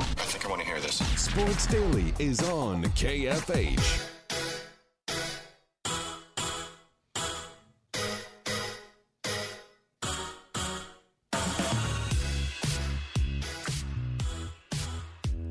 ahead. 0.00 0.18
I 0.18 0.22
think 0.22 0.44
I 0.44 0.48
want 0.48 0.60
to 0.62 0.66
hear 0.66 0.80
this. 0.80 0.96
Sports 1.20 1.66
Daily 1.66 2.14
is 2.18 2.42
on 2.42 2.84
KFH. 2.84 4.02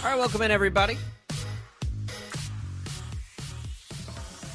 All 0.04 0.12
right, 0.12 0.20
welcome 0.20 0.42
in, 0.44 0.52
everybody. 0.52 0.98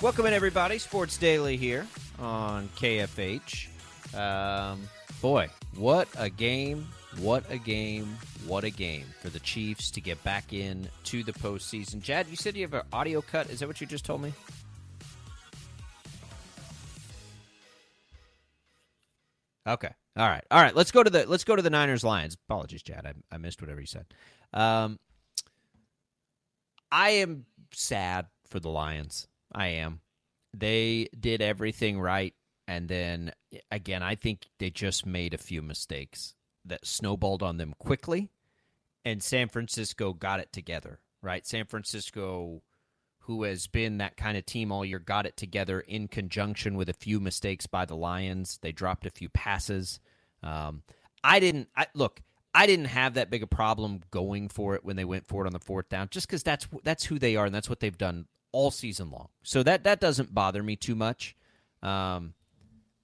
Welcome 0.00 0.26
in, 0.26 0.32
everybody. 0.32 0.78
Sports 0.78 1.18
Daily 1.18 1.56
here 1.56 1.86
on 2.18 2.68
KFH. 2.76 3.66
Um, 4.14 4.88
boy, 5.20 5.48
what 5.74 6.08
a 6.16 6.30
game! 6.30 6.86
What 7.18 7.44
a 7.50 7.58
game! 7.58 8.16
What 8.50 8.64
a 8.64 8.70
game 8.70 9.06
for 9.20 9.28
the 9.28 9.38
Chiefs 9.38 9.92
to 9.92 10.00
get 10.00 10.20
back 10.24 10.52
in 10.52 10.88
to 11.04 11.22
the 11.22 11.30
postseason. 11.30 12.00
Jad, 12.02 12.26
you 12.28 12.34
said 12.34 12.56
you 12.56 12.62
have 12.62 12.74
an 12.74 12.82
audio 12.92 13.22
cut. 13.22 13.48
Is 13.48 13.60
that 13.60 13.68
what 13.68 13.80
you 13.80 13.86
just 13.86 14.04
told 14.04 14.20
me? 14.22 14.32
Okay. 19.68 19.94
All 20.16 20.28
right. 20.28 20.42
All 20.50 20.60
right. 20.60 20.74
Let's 20.74 20.90
go 20.90 21.04
to 21.04 21.08
the 21.08 21.26
let's 21.28 21.44
go 21.44 21.54
to 21.54 21.62
the 21.62 21.70
Niners 21.70 22.02
Lions. 22.02 22.36
Apologies, 22.48 22.82
Chad. 22.82 23.06
I, 23.06 23.12
I 23.32 23.38
missed 23.38 23.62
whatever 23.62 23.80
you 23.80 23.86
said. 23.86 24.06
Um, 24.52 24.98
I 26.90 27.10
am 27.10 27.46
sad 27.72 28.26
for 28.48 28.58
the 28.58 28.68
Lions. 28.68 29.28
I 29.52 29.68
am. 29.68 30.00
They 30.52 31.08
did 31.20 31.40
everything 31.40 32.00
right, 32.00 32.34
and 32.66 32.88
then 32.88 33.30
again, 33.70 34.02
I 34.02 34.16
think 34.16 34.48
they 34.58 34.70
just 34.70 35.06
made 35.06 35.34
a 35.34 35.38
few 35.38 35.62
mistakes 35.62 36.34
that 36.64 36.84
snowballed 36.84 37.44
on 37.44 37.56
them 37.56 37.74
quickly, 37.78 38.28
and 39.04 39.22
San 39.22 39.48
Francisco 39.48 40.12
got 40.12 40.40
it 40.40 40.52
together. 40.52 41.00
Right, 41.22 41.46
San 41.46 41.66
Francisco 41.66 42.62
who 43.30 43.44
has 43.44 43.68
been 43.68 43.98
that 43.98 44.16
kind 44.16 44.36
of 44.36 44.44
team 44.44 44.72
all 44.72 44.84
year, 44.84 44.98
got 44.98 45.26
it 45.26 45.36
together 45.36 45.80
in 45.80 46.08
conjunction 46.08 46.76
with 46.76 46.88
a 46.88 46.94
few 46.94 47.20
mistakes 47.20 47.66
by 47.66 47.84
the 47.84 47.94
Lions. 47.94 48.58
They 48.62 48.72
dropped 48.72 49.06
a 49.06 49.10
few 49.10 49.28
passes. 49.28 50.00
Um, 50.42 50.82
I 51.22 51.38
didn't 51.38 51.68
I, 51.76 51.86
look. 51.94 52.22
I 52.52 52.66
didn't 52.66 52.86
have 52.86 53.14
that 53.14 53.30
big 53.30 53.44
a 53.44 53.46
problem 53.46 54.00
going 54.10 54.48
for 54.48 54.74
it 54.74 54.84
when 54.84 54.96
they 54.96 55.04
went 55.04 55.28
for 55.28 55.44
it 55.44 55.46
on 55.46 55.52
the 55.52 55.60
fourth 55.60 55.88
down, 55.88 56.08
just 56.10 56.26
because 56.26 56.42
that's 56.42 56.66
that's 56.82 57.04
who 57.04 57.20
they 57.20 57.36
are 57.36 57.46
and 57.46 57.54
that's 57.54 57.68
what 57.68 57.78
they've 57.78 57.96
done 57.96 58.26
all 58.50 58.72
season 58.72 59.10
long. 59.10 59.28
So 59.44 59.62
that 59.62 59.84
that 59.84 60.00
doesn't 60.00 60.34
bother 60.34 60.62
me 60.62 60.74
too 60.74 60.96
much. 60.96 61.36
Um, 61.82 62.34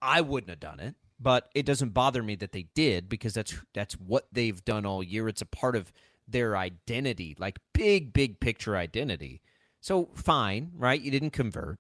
I 0.03 0.23
wouldn't 0.23 0.51
have 0.51 0.59
done 0.61 0.81
it, 0.81 0.97
but 1.19 1.49
it 1.55 1.65
doesn't 1.65 1.95
bother 1.95 2.23
me 2.23 2.35
that 2.37 2.53
they 2.53 2.67
did 2.75 3.09
because 3.09 3.35
that's 3.35 3.55
that's 3.75 3.95
what 3.95 4.27
they've 4.33 4.65
done 4.65 4.85
all 4.85 5.03
year. 5.03 5.29
It's 5.29 5.43
a 5.43 5.47
part 5.47 5.77
of 5.77 5.93
their 6.29 6.57
identity, 6.57 7.37
like 7.39 7.59
big 7.73 8.13
big 8.13 8.41
picture 8.41 8.77
identity. 8.77 9.41
So 9.81 10.11
fine, 10.15 10.73
right? 10.77 11.01
You 11.01 11.11
didn't 11.11 11.31
convert. 11.31 11.79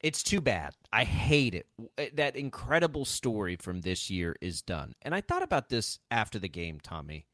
It's 0.00 0.22
too 0.22 0.40
bad. 0.40 0.74
I 0.92 1.04
hate 1.04 1.54
it. 1.54 1.66
Eh, 1.98 2.08
that 2.14 2.36
incredible 2.36 3.04
story 3.04 3.56
from 3.56 3.82
this 3.82 4.10
year 4.10 4.36
is 4.40 4.62
done. 4.62 4.94
And 5.02 5.14
I 5.14 5.20
thought 5.20 5.42
about 5.42 5.68
this 5.68 5.98
after 6.10 6.38
the 6.38 6.48
game, 6.48 6.80
Tommy, 6.80 7.26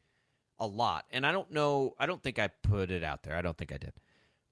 a 0.58 0.66
lot. 0.66 1.04
And 1.10 1.24
I 1.24 1.32
don't 1.32 1.50
know, 1.52 1.94
I 1.98 2.06
don't 2.06 2.22
think 2.22 2.38
I 2.38 2.48
put 2.48 2.90
it 2.90 3.04
out 3.04 3.22
there. 3.22 3.36
I 3.36 3.42
don't 3.42 3.56
think 3.56 3.72
I 3.72 3.76
did. 3.76 3.92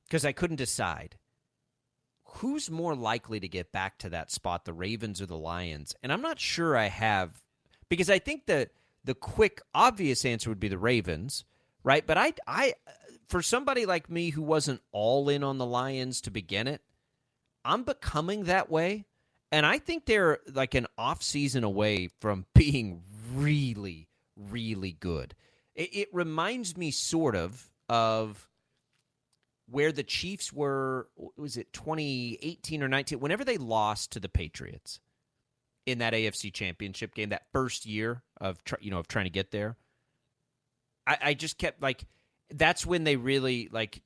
Because 0.05 0.25
I 0.25 0.33
couldn't 0.33 0.57
decide 0.57 1.17
who's 2.37 2.71
more 2.71 2.95
likely 2.95 3.41
to 3.41 3.49
get 3.49 3.73
back 3.73 3.99
to 3.99 4.11
that 4.11 4.31
spot, 4.31 4.65
the 4.65 4.73
Ravens 4.73 5.21
or 5.21 5.27
the 5.27 5.37
Lions. 5.37 5.95
And 6.03 6.13
I'm 6.13 6.23
not 6.23 6.41
sure 6.41 6.77
I 6.77 6.87
have 6.87 7.43
because 7.89 8.11
I 8.11 8.19
think 8.19 8.47
the 8.47 8.69
the 9.05 9.15
quick 9.15 9.61
obvious 9.75 10.25
answer 10.25 10.49
would 10.51 10.61
be 10.61 10.69
the 10.69 10.79
Ravens, 10.79 11.45
right? 11.83 12.07
But 12.07 12.19
I 12.19 12.35
I 12.47 12.75
for 13.29 13.43
somebody 13.43 13.87
like 13.87 14.11
me 14.11 14.31
who 14.31 14.43
wasn't 14.43 14.81
all 14.93 15.29
in 15.29 15.45
on 15.45 15.59
the 15.59 15.67
Lions 15.67 16.21
to 16.23 16.31
begin 16.31 16.67
it, 16.67 16.83
I'm 17.65 17.85
becoming 17.85 18.45
that 18.45 18.71
way. 18.71 19.07
And 19.53 19.65
I 19.65 19.79
think 19.79 20.07
they're 20.07 20.41
like 20.53 20.75
an 20.75 20.87
off 20.99 21.23
season 21.23 21.63
away 21.63 22.09
from 22.21 22.47
being 22.55 23.03
really, 23.33 24.09
really 24.37 24.93
good. 24.93 25.35
It, 25.75 25.91
it 25.95 26.09
reminds 26.13 26.77
me 26.77 26.91
sort 26.91 27.37
of 27.37 27.71
of 27.89 28.49
where 29.69 29.93
the 29.93 30.03
Chiefs 30.03 30.53
were, 30.53 31.09
was 31.37 31.57
it 31.57 31.73
2018 31.73 32.83
or 32.83 32.89
19, 32.89 33.21
whenever 33.21 33.45
they 33.45 33.57
lost 33.57 34.13
to 34.13 34.21
the 34.21 34.29
Patriots 34.29 35.01
in 35.87 35.99
that 35.99 36.13
AFC 36.13 36.53
championship 36.53 37.15
game, 37.15 37.31
that 37.31 37.47
first 37.53 37.87
year 37.87 38.23
of, 38.41 38.59
you 38.81 38.91
know, 38.91 38.99
of 38.99 39.09
trying 39.09 39.27
to 39.27 39.31
get 39.31 39.51
there. 39.51 39.77
I, 41.07 41.19
I 41.23 41.35
just 41.35 41.59
kept 41.59 41.83
like, 41.83 42.05
that's 42.51 42.85
when 42.85 43.05
they 43.05 43.17
really 43.17 43.69
like 43.73 44.03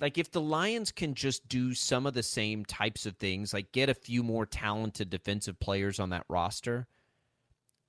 like 0.00 0.16
if 0.16 0.30
the 0.30 0.40
lions 0.40 0.92
can 0.92 1.14
just 1.14 1.46
do 1.48 1.74
some 1.74 2.06
of 2.06 2.14
the 2.14 2.22
same 2.22 2.64
types 2.64 3.06
of 3.06 3.16
things 3.16 3.52
like 3.52 3.72
get 3.72 3.88
a 3.88 3.94
few 3.94 4.22
more 4.22 4.46
talented 4.46 5.10
defensive 5.10 5.58
players 5.58 5.98
on 5.98 6.10
that 6.10 6.24
roster 6.28 6.86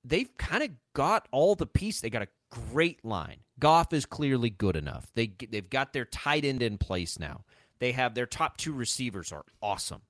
they've 0.04 0.36
kind 0.36 0.62
of 0.62 0.70
got 0.94 1.28
all 1.30 1.54
the 1.54 1.66
piece 1.66 2.00
they 2.00 2.10
got 2.10 2.22
a 2.22 2.28
great 2.72 3.04
line 3.04 3.38
goff 3.58 3.92
is 3.92 4.06
clearly 4.06 4.50
good 4.50 4.76
enough 4.76 5.10
they 5.14 5.32
they've 5.50 5.70
got 5.70 5.92
their 5.92 6.04
tight 6.04 6.44
end 6.44 6.62
in 6.62 6.78
place 6.78 7.18
now 7.18 7.44
they 7.78 7.92
have 7.92 8.14
their 8.14 8.26
top 8.26 8.56
two 8.56 8.72
receivers 8.72 9.32
are 9.32 9.44
awesome 9.62 10.02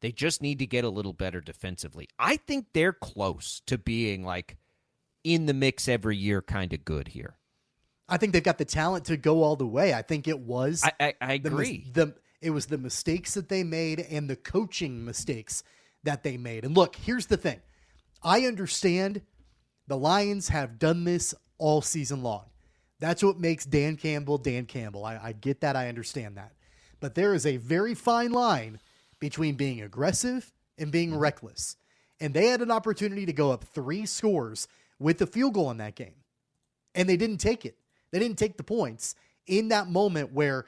they 0.00 0.12
just 0.12 0.40
need 0.40 0.58
to 0.58 0.66
get 0.66 0.84
a 0.84 0.90
little 0.90 1.12
better 1.12 1.40
defensively 1.40 2.08
i 2.18 2.36
think 2.36 2.66
they're 2.72 2.92
close 2.92 3.60
to 3.66 3.78
being 3.78 4.24
like 4.24 4.56
in 5.22 5.46
the 5.46 5.54
mix 5.54 5.88
every 5.88 6.16
year 6.16 6.40
kind 6.40 6.72
of 6.72 6.84
good 6.84 7.08
here 7.08 7.36
I 8.10 8.16
think 8.16 8.32
they've 8.32 8.42
got 8.42 8.58
the 8.58 8.64
talent 8.64 9.04
to 9.04 9.16
go 9.16 9.44
all 9.44 9.54
the 9.54 9.66
way. 9.66 9.94
I 9.94 10.02
think 10.02 10.26
it 10.26 10.40
was. 10.40 10.82
I, 10.84 10.92
I, 10.98 11.14
I 11.20 11.32
agree. 11.34 11.86
The, 11.92 12.06
the 12.06 12.14
it 12.42 12.50
was 12.50 12.66
the 12.66 12.78
mistakes 12.78 13.34
that 13.34 13.48
they 13.48 13.62
made 13.62 14.00
and 14.00 14.28
the 14.28 14.36
coaching 14.36 15.04
mistakes 15.04 15.62
that 16.02 16.22
they 16.22 16.36
made. 16.36 16.64
And 16.64 16.76
look, 16.76 16.96
here's 16.96 17.26
the 17.26 17.36
thing. 17.36 17.60
I 18.22 18.46
understand 18.46 19.22
the 19.86 19.96
Lions 19.96 20.48
have 20.48 20.78
done 20.78 21.04
this 21.04 21.34
all 21.60 21.82
season 21.82 22.22
long. 22.22 22.44
That's 22.98 23.22
what 23.22 23.38
makes 23.38 23.64
Dan 23.64 23.96
Campbell 23.96 24.38
Dan 24.38 24.66
Campbell. 24.66 25.04
I, 25.04 25.18
I 25.22 25.32
get 25.32 25.60
that. 25.60 25.76
I 25.76 25.88
understand 25.88 26.36
that. 26.36 26.52
But 26.98 27.14
there 27.14 27.34
is 27.34 27.46
a 27.46 27.56
very 27.56 27.94
fine 27.94 28.32
line 28.32 28.80
between 29.20 29.54
being 29.54 29.80
aggressive 29.80 30.52
and 30.76 30.90
being 30.90 31.10
mm-hmm. 31.10 31.18
reckless. 31.18 31.76
And 32.20 32.34
they 32.34 32.46
had 32.46 32.60
an 32.60 32.70
opportunity 32.70 33.24
to 33.26 33.32
go 33.32 33.50
up 33.50 33.64
three 33.64 34.04
scores 34.04 34.68
with 34.98 35.18
the 35.18 35.26
field 35.26 35.54
goal 35.54 35.70
in 35.70 35.78
that 35.78 35.94
game. 35.94 36.16
And 36.94 37.08
they 37.08 37.16
didn't 37.16 37.38
take 37.38 37.64
it. 37.64 37.76
They 38.10 38.18
didn't 38.18 38.38
take 38.38 38.56
the 38.56 38.64
points 38.64 39.14
in 39.46 39.68
that 39.68 39.88
moment 39.88 40.32
where 40.32 40.66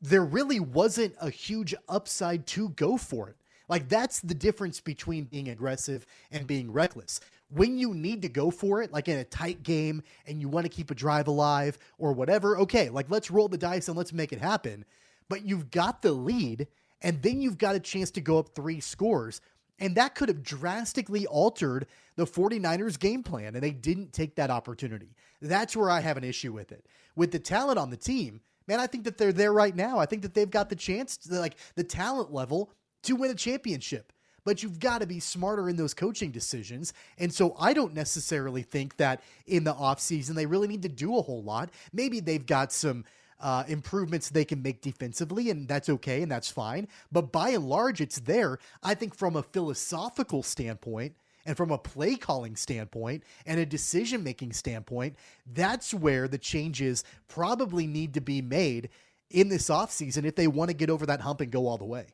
there 0.00 0.24
really 0.24 0.60
wasn't 0.60 1.14
a 1.20 1.30
huge 1.30 1.74
upside 1.88 2.46
to 2.48 2.70
go 2.70 2.96
for 2.96 3.28
it. 3.28 3.36
Like 3.68 3.88
that's 3.88 4.20
the 4.20 4.34
difference 4.34 4.80
between 4.80 5.24
being 5.24 5.48
aggressive 5.48 6.06
and 6.30 6.46
being 6.46 6.72
reckless. 6.72 7.20
When 7.50 7.78
you 7.78 7.94
need 7.94 8.22
to 8.22 8.28
go 8.28 8.50
for 8.50 8.82
it, 8.82 8.92
like 8.92 9.08
in 9.08 9.18
a 9.18 9.24
tight 9.24 9.62
game 9.62 10.02
and 10.26 10.40
you 10.40 10.48
want 10.48 10.64
to 10.64 10.70
keep 10.70 10.90
a 10.90 10.94
drive 10.94 11.28
alive 11.28 11.78
or 11.96 12.12
whatever, 12.12 12.58
okay, 12.58 12.90
like 12.90 13.06
let's 13.08 13.30
roll 13.30 13.48
the 13.48 13.56
dice 13.56 13.88
and 13.88 13.96
let's 13.96 14.12
make 14.12 14.32
it 14.32 14.40
happen. 14.40 14.84
But 15.28 15.44
you've 15.44 15.70
got 15.70 16.02
the 16.02 16.12
lead 16.12 16.66
and 17.00 17.22
then 17.22 17.40
you've 17.40 17.58
got 17.58 17.74
a 17.74 17.80
chance 17.80 18.10
to 18.12 18.20
go 18.20 18.38
up 18.38 18.54
three 18.54 18.80
scores. 18.80 19.40
And 19.80 19.94
that 19.96 20.14
could 20.14 20.28
have 20.28 20.42
drastically 20.42 21.26
altered 21.26 21.86
the 22.16 22.26
49ers 22.26 22.98
game 22.98 23.22
plan, 23.22 23.54
and 23.54 23.62
they 23.62 23.70
didn't 23.70 24.12
take 24.12 24.34
that 24.34 24.50
opportunity. 24.50 25.14
That's 25.40 25.76
where 25.76 25.88
I 25.88 26.00
have 26.00 26.16
an 26.16 26.24
issue 26.24 26.52
with 26.52 26.72
it. 26.72 26.86
With 27.14 27.30
the 27.30 27.38
talent 27.38 27.78
on 27.78 27.90
the 27.90 27.96
team, 27.96 28.40
man, 28.66 28.80
I 28.80 28.88
think 28.88 29.04
that 29.04 29.18
they're 29.18 29.32
there 29.32 29.52
right 29.52 29.74
now. 29.74 29.98
I 29.98 30.06
think 30.06 30.22
that 30.22 30.34
they've 30.34 30.50
got 30.50 30.68
the 30.68 30.76
chance, 30.76 31.16
to, 31.18 31.38
like 31.38 31.56
the 31.76 31.84
talent 31.84 32.32
level, 32.32 32.72
to 33.04 33.14
win 33.14 33.30
a 33.30 33.36
championship. 33.36 34.12
But 34.48 34.62
you've 34.62 34.80
got 34.80 35.02
to 35.02 35.06
be 35.06 35.20
smarter 35.20 35.68
in 35.68 35.76
those 35.76 35.92
coaching 35.92 36.30
decisions. 36.30 36.94
And 37.18 37.30
so 37.30 37.54
I 37.60 37.74
don't 37.74 37.92
necessarily 37.92 38.62
think 38.62 38.96
that 38.96 39.20
in 39.46 39.62
the 39.64 39.74
offseason 39.74 40.36
they 40.36 40.46
really 40.46 40.68
need 40.68 40.80
to 40.84 40.88
do 40.88 41.18
a 41.18 41.20
whole 41.20 41.42
lot. 41.42 41.68
Maybe 41.92 42.20
they've 42.20 42.46
got 42.46 42.72
some 42.72 43.04
uh, 43.40 43.64
improvements 43.68 44.30
they 44.30 44.46
can 44.46 44.62
make 44.62 44.80
defensively, 44.80 45.50
and 45.50 45.68
that's 45.68 45.90
okay 45.90 46.22
and 46.22 46.32
that's 46.32 46.50
fine. 46.50 46.88
But 47.12 47.30
by 47.30 47.50
and 47.50 47.68
large, 47.68 48.00
it's 48.00 48.20
there. 48.20 48.58
I 48.82 48.94
think 48.94 49.14
from 49.14 49.36
a 49.36 49.42
philosophical 49.42 50.42
standpoint, 50.42 51.12
And 51.48 51.56
from 51.56 51.70
a 51.70 51.78
play 51.78 52.16
calling 52.16 52.56
standpoint 52.56 53.24
and 53.46 53.58
a 53.58 53.64
decision 53.66 54.22
making 54.22 54.52
standpoint, 54.52 55.16
that's 55.54 55.94
where 55.94 56.28
the 56.28 56.38
changes 56.38 57.04
probably 57.26 57.86
need 57.86 58.14
to 58.14 58.20
be 58.20 58.42
made 58.42 58.90
in 59.30 59.48
this 59.48 59.70
offseason 59.70 60.24
if 60.24 60.34
they 60.34 60.46
want 60.46 60.68
to 60.68 60.74
get 60.74 60.90
over 60.90 61.06
that 61.06 61.22
hump 61.22 61.40
and 61.40 61.50
go 61.50 61.66
all 61.66 61.78
the 61.78 61.84
way. 61.86 62.06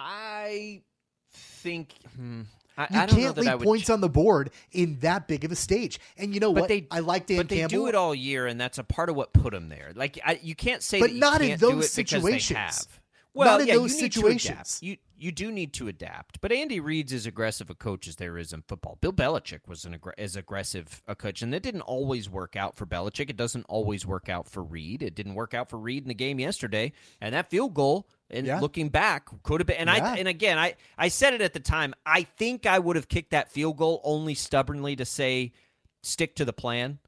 I 0.00 0.82
think 1.32 1.92
hmm, 2.16 2.42
I, 2.76 2.82
You 2.82 3.00
I 3.00 3.06
don't 3.06 3.16
can't 3.20 3.36
leave 3.36 3.60
points 3.60 3.86
ch- 3.86 3.90
on 3.90 4.00
the 4.00 4.08
board 4.08 4.50
in 4.70 4.98
that 5.00 5.26
big 5.26 5.44
of 5.44 5.50
a 5.52 5.56
stage. 5.56 5.98
And 6.16 6.32
you 6.32 6.40
know 6.40 6.52
but 6.52 6.62
what? 6.62 6.68
they 6.68 6.86
I 6.90 7.00
like 7.00 7.26
Dan 7.26 7.38
but 7.38 7.48
they 7.48 7.66
do 7.66 7.88
it 7.88 7.94
all 7.94 8.14
year, 8.14 8.46
and 8.46 8.60
that's 8.60 8.78
a 8.78 8.84
part 8.84 9.10
of 9.10 9.16
what 9.16 9.32
put 9.32 9.52
them 9.52 9.68
there. 9.68 9.92
Like 9.94 10.18
I, 10.24 10.38
you 10.42 10.54
can't 10.54 10.82
say, 10.82 11.00
But 11.00 11.10
that 11.10 11.16
not 11.16 11.42
in 11.42 11.58
those 11.58 11.86
it 11.86 11.88
situations. 11.90 12.86
Well, 13.34 13.52
Not 13.52 13.60
in 13.62 13.66
yeah, 13.68 13.74
those 13.74 13.94
you 13.94 14.02
need 14.02 14.12
to 14.12 14.20
situations. 14.20 14.52
adapt. 14.52 14.82
You 14.82 14.96
you 15.18 15.32
do 15.32 15.50
need 15.50 15.72
to 15.74 15.88
adapt. 15.88 16.40
But 16.40 16.52
Andy 16.52 16.80
Reid's 16.80 17.12
as 17.12 17.26
aggressive 17.26 17.68
a 17.70 17.74
coach 17.74 18.06
as 18.08 18.16
there 18.16 18.38
is 18.38 18.52
in 18.52 18.62
football. 18.62 18.96
Bill 19.00 19.12
Belichick 19.12 19.66
was 19.66 19.84
an 19.84 19.96
aggr- 19.98 20.12
as 20.18 20.36
aggressive 20.36 21.02
a 21.06 21.14
coach, 21.14 21.42
and 21.42 21.52
that 21.52 21.62
didn't 21.62 21.80
always 21.82 22.30
work 22.30 22.56
out 22.56 22.76
for 22.76 22.86
Belichick. 22.86 23.28
It 23.28 23.36
doesn't 23.36 23.64
always 23.68 24.06
work 24.06 24.28
out 24.28 24.48
for 24.48 24.62
Reid. 24.62 25.02
It 25.02 25.14
didn't 25.14 25.34
work 25.34 25.54
out 25.54 25.68
for 25.68 25.78
Reid 25.78 26.04
in 26.04 26.08
the 26.08 26.14
game 26.14 26.38
yesterday, 26.38 26.92
and 27.20 27.34
that 27.34 27.50
field 27.50 27.74
goal. 27.74 28.06
And 28.30 28.46
Yeah. 28.46 28.60
looking 28.60 28.90
back, 28.90 29.28
could 29.42 29.60
have 29.60 29.66
been. 29.66 29.76
And 29.78 29.88
Yeah. 29.88 30.12
I 30.12 30.16
and 30.18 30.28
again, 30.28 30.58
I 30.58 30.74
I 30.98 31.08
said 31.08 31.32
it 31.34 31.40
at 31.40 31.52
the 31.54 31.60
time. 31.60 31.94
I 32.04 32.22
think 32.24 32.66
I 32.66 32.78
would 32.78 32.96
have 32.96 33.08
kicked 33.08 33.30
that 33.30 33.50
field 33.50 33.76
goal 33.78 34.00
only 34.04 34.34
stubbornly 34.34 34.94
to 34.96 35.04
say 35.04 35.52
stick 36.02 36.34
to 36.36 36.44
the 36.44 36.52
plan 36.52 36.98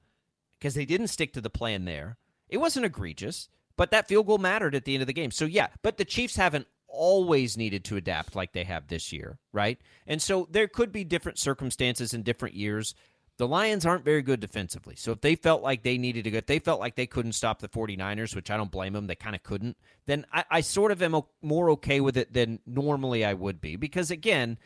because 0.58 0.74
they 0.74 0.84
didn't 0.86 1.08
stick 1.08 1.32
to 1.34 1.40
the 1.40 1.50
plan 1.50 1.84
there. 1.84 2.16
It 2.48 2.56
wasn't 2.58 2.86
egregious, 2.86 3.48
but 3.76 3.90
that 3.92 4.08
field 4.08 4.26
goal 4.26 4.38
mattered 4.38 4.74
at 4.74 4.84
the 4.84 4.94
end 4.94 5.02
of 5.02 5.06
the 5.06 5.12
game. 5.12 5.30
So 5.30 5.44
yeah, 5.44 5.68
but 5.82 5.96
the 5.98 6.04
Chiefs 6.04 6.36
haven't 6.36 6.66
always 6.90 7.56
needed 7.56 7.84
to 7.84 7.96
adapt 7.96 8.36
like 8.36 8.52
they 8.52 8.64
have 8.64 8.88
this 8.88 9.12
year, 9.12 9.38
right? 9.52 9.78
And 10.06 10.20
so 10.20 10.46
there 10.50 10.68
could 10.68 10.92
be 10.92 11.04
different 11.04 11.38
circumstances 11.38 12.14
in 12.14 12.22
different 12.22 12.54
years. 12.54 12.94
The 13.38 13.48
Lions 13.48 13.86
aren't 13.86 14.04
very 14.04 14.22
good 14.22 14.40
defensively. 14.40 14.96
So 14.96 15.12
if 15.12 15.20
they 15.20 15.34
felt 15.34 15.62
like 15.62 15.82
they 15.82 15.96
needed 15.96 16.24
to 16.24 16.30
go, 16.30 16.38
if 16.38 16.46
they 16.46 16.58
felt 16.58 16.80
like 16.80 16.96
they 16.96 17.06
couldn't 17.06 17.32
stop 17.32 17.60
the 17.60 17.68
49ers, 17.68 18.36
which 18.36 18.50
I 18.50 18.56
don't 18.56 18.70
blame 18.70 18.92
them, 18.92 19.06
they 19.06 19.14
kind 19.14 19.34
of 19.34 19.42
couldn't, 19.42 19.78
then 20.06 20.26
I, 20.32 20.44
I 20.50 20.60
sort 20.60 20.92
of 20.92 21.02
am 21.02 21.20
more 21.40 21.70
okay 21.70 22.00
with 22.00 22.16
it 22.16 22.32
than 22.32 22.58
normally 22.66 23.24
I 23.24 23.34
would 23.34 23.60
be. 23.60 23.76
Because 23.76 24.10
again, 24.10 24.58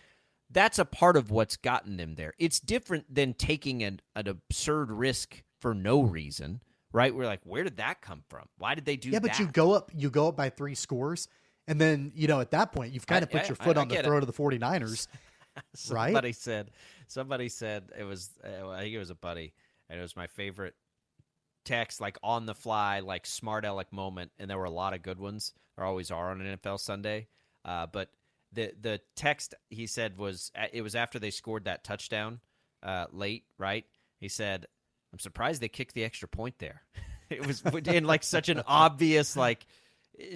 that's 0.50 0.78
a 0.78 0.84
part 0.84 1.16
of 1.16 1.30
what's 1.30 1.56
gotten 1.56 1.96
them 1.96 2.14
there. 2.14 2.32
It's 2.38 2.60
different 2.60 3.12
than 3.14 3.34
taking 3.34 3.82
an, 3.82 4.00
an 4.16 4.28
absurd 4.28 4.90
risk 4.90 5.42
for 5.60 5.74
no 5.74 6.02
reason, 6.02 6.62
right? 6.92 7.14
We're 7.14 7.26
like, 7.26 7.40
where 7.44 7.64
did 7.64 7.76
that 7.78 8.00
come 8.00 8.22
from? 8.28 8.46
Why 8.58 8.74
did 8.74 8.84
they 8.84 8.96
do 8.96 9.10
that? 9.10 9.14
yeah, 9.14 9.18
that? 9.20 9.28
but 9.28 9.38
you 9.38 9.46
go 9.46 9.72
up 9.72 9.90
you 9.94 10.10
go 10.10 10.28
up 10.28 10.36
by 10.36 10.50
three 10.50 10.74
scores. 10.74 11.28
And 11.66 11.80
then, 11.80 12.12
you 12.14 12.28
know, 12.28 12.40
at 12.40 12.50
that 12.50 12.72
point, 12.72 12.92
you've 12.92 13.06
kind 13.06 13.22
of 13.22 13.30
put 13.30 13.42
I- 13.42 13.46
your 13.46 13.56
foot 13.56 13.76
I 13.76 13.82
on 13.82 13.88
the 13.88 13.94
get 13.94 14.04
it. 14.04 14.08
throat 14.08 14.22
of 14.22 14.26
the 14.26 14.32
49ers. 14.42 15.08
right? 15.90 16.06
Somebody 16.08 16.32
said, 16.32 16.70
somebody 17.08 17.48
said 17.48 17.90
it 17.98 18.04
was, 18.04 18.30
uh, 18.44 18.68
I 18.70 18.80
think 18.82 18.94
it 18.94 18.98
was 18.98 19.10
a 19.10 19.14
buddy, 19.14 19.52
and 19.88 19.98
it 19.98 20.02
was 20.02 20.16
my 20.16 20.26
favorite 20.26 20.74
text, 21.64 22.00
like 22.00 22.18
on 22.22 22.46
the 22.46 22.54
fly, 22.54 23.00
like 23.00 23.24
smart 23.26 23.64
aleck 23.64 23.92
moment, 23.92 24.32
and 24.38 24.50
there 24.50 24.58
were 24.58 24.64
a 24.64 24.70
lot 24.70 24.94
of 24.94 25.02
good 25.02 25.18
ones. 25.18 25.52
There 25.76 25.84
always 25.86 26.10
are 26.10 26.30
on 26.30 26.40
an 26.40 26.58
NFL 26.58 26.78
Sunday, 26.80 27.28
uh, 27.64 27.86
but 27.86 28.10
the 28.52 28.72
the 28.80 29.00
text 29.16 29.54
he 29.70 29.86
said 29.86 30.18
was 30.18 30.52
it 30.72 30.82
was 30.82 30.94
after 30.94 31.18
they 31.18 31.30
scored 31.30 31.64
that 31.64 31.82
touchdown 31.82 32.40
uh, 32.82 33.06
late, 33.10 33.44
right? 33.58 33.84
He 34.20 34.28
said, 34.28 34.66
"I'm 35.12 35.18
surprised 35.18 35.60
they 35.62 35.68
kicked 35.68 35.94
the 35.94 36.04
extra 36.04 36.28
point 36.28 36.58
there." 36.58 36.82
it 37.30 37.44
was 37.46 37.62
in 37.62 38.04
like 38.04 38.22
such 38.22 38.48
an 38.48 38.62
obvious 38.66 39.36
like. 39.36 39.66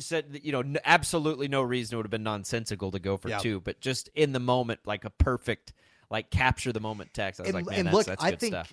Said 0.01 0.41
you 0.43 0.53
know, 0.53 0.65
absolutely 0.85 1.49
no 1.49 1.63
reason 1.63 1.95
it 1.95 1.97
would 1.99 2.07
have 2.07 2.11
been 2.11 2.23
nonsensical 2.23 2.91
to 2.91 2.99
go 2.99 3.17
for 3.17 3.29
Yeah. 3.29 3.39
two, 3.39 3.61
but 3.61 3.81
just 3.81 4.09
in 4.15 4.33
the 4.33 4.41
moment, 4.41 4.81
like 4.85 5.05
a 5.05 5.11
perfect, 5.11 5.73
like 6.11 6.31
capture 6.31 6.73
the 6.73 6.81
moment 6.81 7.15
text. 7.15 7.41
I 7.41 7.45
was 7.45 7.55
and, 7.55 7.67
like, 7.67 7.77
man, 7.77 7.85
that's, 7.85 7.97
look, 7.97 8.07
that's 8.07 8.25
I 8.25 8.31
good 8.31 8.41
think 8.41 8.55
stuff. 8.55 8.73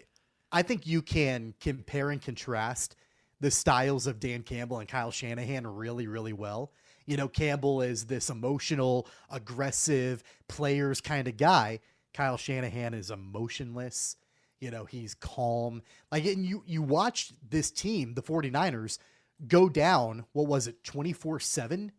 I 0.51 0.61
think 0.61 0.87
you 0.87 1.01
can 1.01 1.53
compare 1.59 2.09
and 2.09 2.21
contrast 2.21 2.95
the 3.41 3.51
styles 3.51 4.07
of 4.07 4.19
Dan 4.19 4.41
Campbell 4.43 4.79
and 4.79 4.87
Kyle 4.87 5.11
Shanahan 5.11 5.67
really, 5.67 6.07
really 6.07 6.33
well. 6.33 6.71
You 7.05 7.17
know, 7.17 7.27
Campbell 7.27 7.81
is 7.81 8.05
this 8.05 8.29
emotional, 8.29 9.07
aggressive 9.29 10.23
players 10.47 11.01
kind 11.01 11.27
of 11.27 11.37
guy. 11.37 11.81
Kyle 12.13 12.37
Shanahan 12.37 12.93
is 12.93 13.11
emotionless. 13.11 14.15
You 14.59 14.71
know, 14.71 14.85
he's 14.85 15.13
calm. 15.13 15.83
Like 16.11 16.25
and 16.25 16.45
you 16.45 16.63
you 16.65 16.81
watched 16.81 17.33
this 17.47 17.69
team, 17.69 18.13
the 18.13 18.23
49ers, 18.23 18.97
go 19.47 19.69
down, 19.69 20.25
what 20.33 20.47
was 20.47 20.67
it, 20.67 20.83
24-7? 20.83 21.91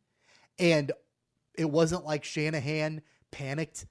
And 0.59 0.93
it 1.55 1.71
wasn't 1.71 2.05
like 2.05 2.25
Shanahan 2.25 3.03
panicked. 3.31 3.87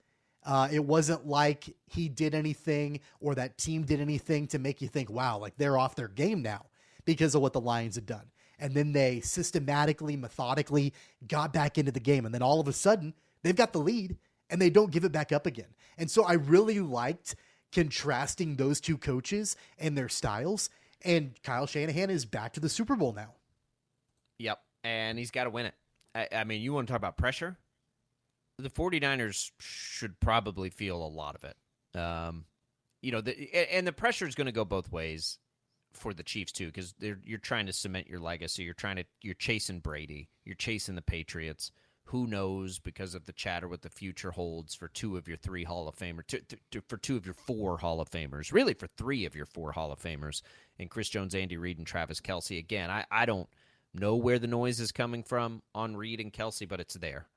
Uh, 0.46 0.68
it 0.72 0.84
wasn't 0.84 1.26
like 1.26 1.76
he 1.86 2.08
did 2.08 2.36
anything 2.36 3.00
or 3.20 3.36
that 3.36 3.58
team 3.58 3.84
did 3.84 4.00
anything 4.00 4.48
to 4.48 4.60
make 4.60 4.82
you 4.82 4.88
think, 4.88 5.10
wow, 5.10 5.38
like 5.38 5.58
they're 5.58 5.78
off 5.78 5.96
their 5.96 6.08
game 6.08 6.42
now 6.42 6.66
because 7.06 7.36
of 7.36 7.42
what 7.42 7.54
the 7.54 7.62
Lions 7.62 7.96
had 7.96 8.06
done. 8.06 8.30
And 8.60 8.74
then 8.74 8.94
they 8.94 9.20
systematically, 9.22 10.16
methodically 10.16 10.94
got 11.28 11.52
back 11.52 11.78
into 11.78 11.92
the 11.92 12.00
game. 12.00 12.26
And 12.26 12.34
then 12.34 12.42
all 12.42 12.60
of 12.60 12.68
a 12.68 12.74
sudden, 12.74 13.14
they've 13.44 13.56
got 13.56 13.74
the 13.74 13.80
lead 13.80 14.18
and 14.50 14.62
they 14.62 14.70
don't 14.70 14.92
give 14.92 15.04
it 15.04 15.12
back 15.12 15.32
up 15.32 15.46
again. 15.46 15.74
And 15.98 16.10
so 16.10 16.24
I 16.24 16.34
really 16.34 16.80
liked 16.80 17.36
contrasting 17.72 18.56
those 18.56 18.80
two 18.80 18.98
coaches 18.98 19.58
and 19.78 19.98
their 19.98 20.10
styles. 20.10 20.70
And 21.04 21.34
Kyle 21.44 21.68
Shanahan 21.68 22.10
is 22.10 22.26
back 22.26 22.54
to 22.54 22.60
the 22.60 22.70
Super 22.70 22.96
Bowl 22.96 23.14
now. 23.14 23.34
Yep. 24.40 24.60
And 24.84 25.18
he's 25.18 25.32
got 25.32 25.46
to 25.46 25.50
win 25.50 25.68
it. 25.68 25.74
I, 26.14 26.28
I 26.32 26.44
mean, 26.44 26.62
you 26.62 26.74
want 26.74 26.88
to 26.88 26.92
talk 26.92 27.00
about 27.00 27.18
pressure? 27.18 27.58
The 28.58 28.70
49ers 28.70 29.52
should 29.60 30.20
probably 30.20 30.70
feel 30.70 31.06
a 31.06 31.08
lot 31.08 31.36
of 31.36 31.44
it. 31.44 32.00
Um, 32.00 32.46
you 33.02 33.12
know, 33.12 33.22
the, 33.22 33.54
and- 33.72 33.86
the 33.86 33.94
pressure 33.94 34.28
is 34.28 34.36
going 34.36 34.46
to 34.46 34.52
go 34.52 34.66
both 34.66 34.92
ways 34.92 35.38
for 35.94 36.14
the 36.14 36.24
Chiefs 36.24 36.52
too, 36.52 36.68
because 36.68 36.94
you're 37.00 37.38
trying 37.38 37.68
to 37.68 37.74
cement 37.74 38.08
your 38.08 38.20
legacy. 38.20 38.64
You're 38.64 38.74
trying 38.74 38.98
to 38.98 39.06
you're 39.22 39.34
chasing 39.34 39.80
Brady. 39.80 40.30
You're 40.44 40.56
chasing 40.56 40.96
the 40.96 41.02
Patriots. 41.02 41.72
Who 42.10 42.28
knows 42.28 42.78
because 42.78 43.16
of 43.16 43.26
the 43.26 43.34
chatter 43.34 43.68
what 43.68 43.82
the 43.82 43.90
future 43.90 44.32
holds 44.32 44.76
for 44.76 44.88
two 44.88 45.18
of 45.18 45.28
your 45.28 45.38
three 45.38 45.64
Hall 45.64 45.88
of 45.88 45.96
Famers, 45.96 46.28
two, 46.28 46.40
two, 46.70 46.82
for 46.88 46.98
two 46.98 47.18
of 47.18 47.26
your 47.26 47.34
four 47.34 47.80
Hall 47.80 48.00
of 48.00 48.10
Famers, 48.10 48.54
really 48.54 48.76
for 48.76 48.88
three 48.88 49.26
of 49.26 49.36
your 49.36 49.48
four 49.48 49.72
Hall 49.72 49.92
of 49.92 50.00
Famers, 50.00 50.42
and 50.78 50.90
Chris 50.90 51.10
Jones, 51.10 51.34
Andy 51.34 51.58
Reid, 51.58 51.80
and 51.80 51.88
Travis 51.88 52.22
Kelce. 52.22 52.60
Again, 52.60 52.92
I, 52.92 53.06
I 53.10 53.26
don't 53.26 53.50
know 53.94 54.16
where 54.16 54.38
the 54.38 54.48
noise 54.48 54.80
is 54.80 54.92
coming 54.92 55.24
from 55.24 55.64
on 55.74 55.96
Reid 55.96 56.20
and 56.20 56.32
Kelce, 56.32 56.68
but 56.68 56.80
it's 56.80 56.96
there. 56.96 57.28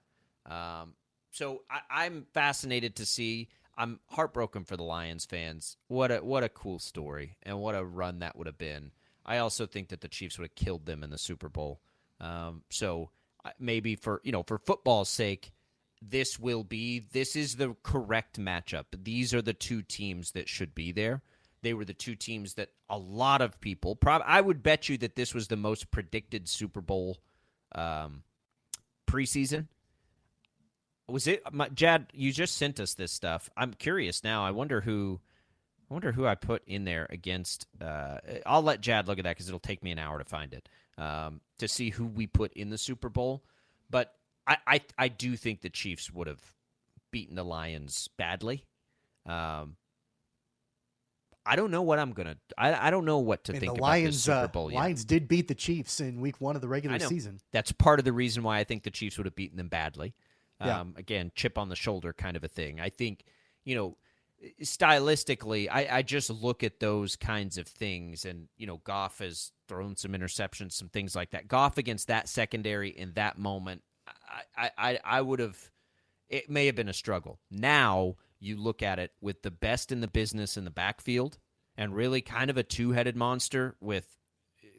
Um, 0.45 0.95
so 1.31 1.63
I, 1.71 1.81
I'm 1.89 2.27
fascinated 2.35 2.97
to 2.97 3.07
see. 3.07 3.49
I'm 3.77 4.01
heartbroken 4.11 4.65
for 4.65 4.77
the 4.77 4.83
Lions 4.83 5.25
fans. 5.25 5.77
What 5.87 6.11
a 6.11 6.19
what 6.19 6.43
a 6.45 6.49
cool 6.49 6.79
story 6.79 7.37
and 7.43 7.59
what 7.61 7.75
a 7.75 7.85
run 7.85 8.19
that 8.19 8.37
would 8.37 8.47
have 8.49 8.59
been. 8.59 8.91
I 9.25 9.39
also 9.39 9.67
think 9.67 9.89
that 9.89 10.01
the 10.01 10.09
Chiefs 10.09 10.39
would 10.39 10.51
have 10.51 10.55
killed 10.55 10.85
them 10.85 11.03
in 11.03 11.11
the 11.11 11.19
Super 11.19 11.49
Bowl. 11.49 11.81
Um, 12.21 12.63
so 12.71 13.11
maybe 13.59 13.97
for 13.97 14.21
you 14.25 14.33
know 14.33 14.43
for 14.43 14.59
football's 14.59 15.09
sake, 15.09 15.53
this 16.03 16.39
will 16.39 16.65
be 16.65 17.07
this 17.13 17.37
is 17.37 17.57
the 17.57 17.77
correct 17.83 18.39
matchup. 18.39 18.85
These 18.93 19.35
are 19.35 19.43
the 19.43 19.53
two 19.53 19.83
teams 19.83 20.33
that 20.33 20.49
should 20.49 20.75
be 20.75 20.93
there. 20.93 21.23
They 21.63 21.75
were 21.75 21.85
the 21.85 21.95
two 21.95 22.15
teams 22.15 22.55
that 22.55 22.71
a 22.89 22.99
lot 22.99 23.41
of 23.41 23.61
people. 23.61 23.97
Prob- 23.97 24.23
I 24.25 24.41
would 24.41 24.63
bet 24.63 24.89
you 24.89 24.97
that 24.99 25.17
this 25.17 25.35
was 25.35 25.49
the 25.49 25.57
most 25.57 25.91
predicted 25.91 26.49
Super 26.49 26.81
Bowl 26.81 27.19
um, 27.75 28.23
preseason. 29.09 29.67
Was 31.09 31.27
it 31.27 31.43
my, 31.53 31.69
Jad? 31.71 32.07
You 32.13 32.33
just 32.33 32.57
sent 32.57 32.79
us 32.79 32.95
this 32.95 33.13
stuff. 33.13 33.51
I'm 33.57 33.73
curious 33.75 34.23
now. 34.23 34.45
I 34.45 34.51
wonder 34.51 34.81
who. 34.81 35.21
I 35.91 35.95
wonder 35.95 36.13
who 36.13 36.27
I 36.27 36.35
put 36.35 36.63
in 36.67 36.85
there 36.85 37.07
against. 37.09 37.67
Uh, 37.81 38.19
I'll 38.45 38.63
let 38.63 38.83
Jad 38.83 39.09
look 39.09 39.19
at 39.19 39.25
that 39.25 39.31
because 39.31 39.49
it'll 39.49 39.59
take 39.59 39.83
me 39.83 39.91
an 39.91 39.99
hour 39.99 40.19
to 40.19 40.25
find 40.25 40.53
it 40.53 40.69
um, 40.99 41.41
to 41.59 41.69
see 41.69 41.91
who 41.91 42.07
we 42.07 42.27
put 42.27 42.53
in 42.53 42.69
the 42.69 42.77
Super 42.77 43.09
Bowl. 43.09 43.43
But 43.89 44.13
I, 44.47 44.57
I, 44.67 44.81
I 44.99 45.09
do 45.09 45.37
think 45.37 45.63
the 45.63 45.71
Chiefs 45.71 46.11
would 46.11 46.27
have 46.27 46.53
beaten 47.11 47.37
the 47.37 47.45
Lions 47.45 48.09
badly. 48.19 48.65
Um, 49.25 49.77
I 51.47 51.57
don't 51.57 51.71
know 51.71 51.81
what 51.81 51.99
I'm 51.99 52.13
gonna. 52.13 52.37
I, 52.59 52.89
I 52.89 52.91
don't 52.91 53.07
know 53.07 53.19
what 53.19 53.45
to 53.45 53.53
mean, 53.53 53.61
think 53.61 53.75
the 53.77 53.81
Lions, 53.81 54.23
Super 54.23 54.37
uh, 54.37 54.49
Bowl 54.49 54.71
yet. 54.71 54.79
Lions 54.79 55.05
did 55.07 55.29
beat 55.29 55.49
the 55.49 55.55
Chiefs 55.55 55.99
in 55.99 56.21
week 56.21 56.43
one 56.43 56.57
of 56.57 56.63
the 56.63 56.69
regular 56.69 56.99
season. 56.99 57.41
That's 57.53 57.73
part 57.73 57.99
of 57.99 58.05
the 58.05 58.13
reason 58.13 58.43
why 58.43 58.59
I 58.59 58.65
think 58.65 58.83
the 58.83 58.91
Chiefs 58.91 59.17
would 59.17 59.25
have 59.25 59.35
beaten 59.35 59.57
them 59.57 59.69
badly. 59.69 60.15
Yeah. 60.61 60.81
Um, 60.81 60.95
again, 60.99 61.33
chip 61.35 61.57
on 61.57 61.71
the 61.71 61.77
shoulder 61.77 62.13
kind 62.13 62.37
of 62.37 62.45
a 62.45 62.49
thing. 62.49 62.81
I 62.81 62.91
think, 62.91 63.25
you 63.65 63.77
know, 63.77 63.97
stylistically, 64.63 65.69
I, 65.71 65.89
I 65.91 66.03
just 66.03 66.31
look 66.31 66.63
at 66.63 66.81
those 66.81 67.17
kinds 67.17 67.59
of 67.59 67.67
things, 67.67 68.25
and 68.25 68.49
you 68.57 68.67
know, 68.67 68.81
Goff 68.85 69.19
has 69.19 69.53
thrown 69.67 69.97
some 69.97 70.13
interceptions, 70.13 70.73
some 70.73 70.89
things 70.89 71.17
like 71.17 71.31
that. 71.31 71.49
Goff 71.49 71.79
against 71.79 72.09
that 72.09 72.29
secondary 72.29 72.91
in 72.91 73.13
that 73.15 73.39
moment, 73.39 73.83
I, 74.57 74.71
I, 74.77 74.99
I, 75.05 75.21
would 75.21 75.41
have. 75.41 75.59
It 76.29 76.51
may 76.51 76.67
have 76.67 76.77
been 76.77 76.89
a 76.89 76.95
struggle. 76.95 77.41
Now 77.51 78.17
you 78.39 78.57
look 78.57 78.83
at 78.83 78.99
it 78.99 79.13
with 79.21 79.43
the 79.43 79.51
best 79.51 79.93
in 79.93 80.01
the 80.01 80.09
business 80.09 80.57
in 80.57 80.65
the 80.65 80.71
backfield, 80.71 81.39
and 81.77 81.95
really 81.95 82.21
kind 82.21 82.51
of 82.51 82.57
a 82.57 82.63
two-headed 82.63 83.17
monster 83.17 83.77
with 83.81 84.17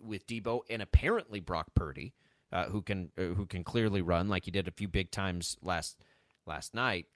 with 0.01 0.27
Deebo 0.27 0.61
and 0.69 0.81
apparently 0.81 1.39
Brock 1.39 1.67
Purdy, 1.75 2.13
uh, 2.51 2.65
who 2.65 2.81
can 2.81 3.11
uh, 3.17 3.33
who 3.33 3.45
can 3.45 3.63
clearly 3.63 4.01
run 4.01 4.29
like 4.29 4.45
he 4.45 4.51
did 4.51 4.67
a 4.67 4.71
few 4.71 4.87
big 4.87 5.11
times 5.11 5.57
last 5.61 5.97
last 6.45 6.73
night. 6.73 7.07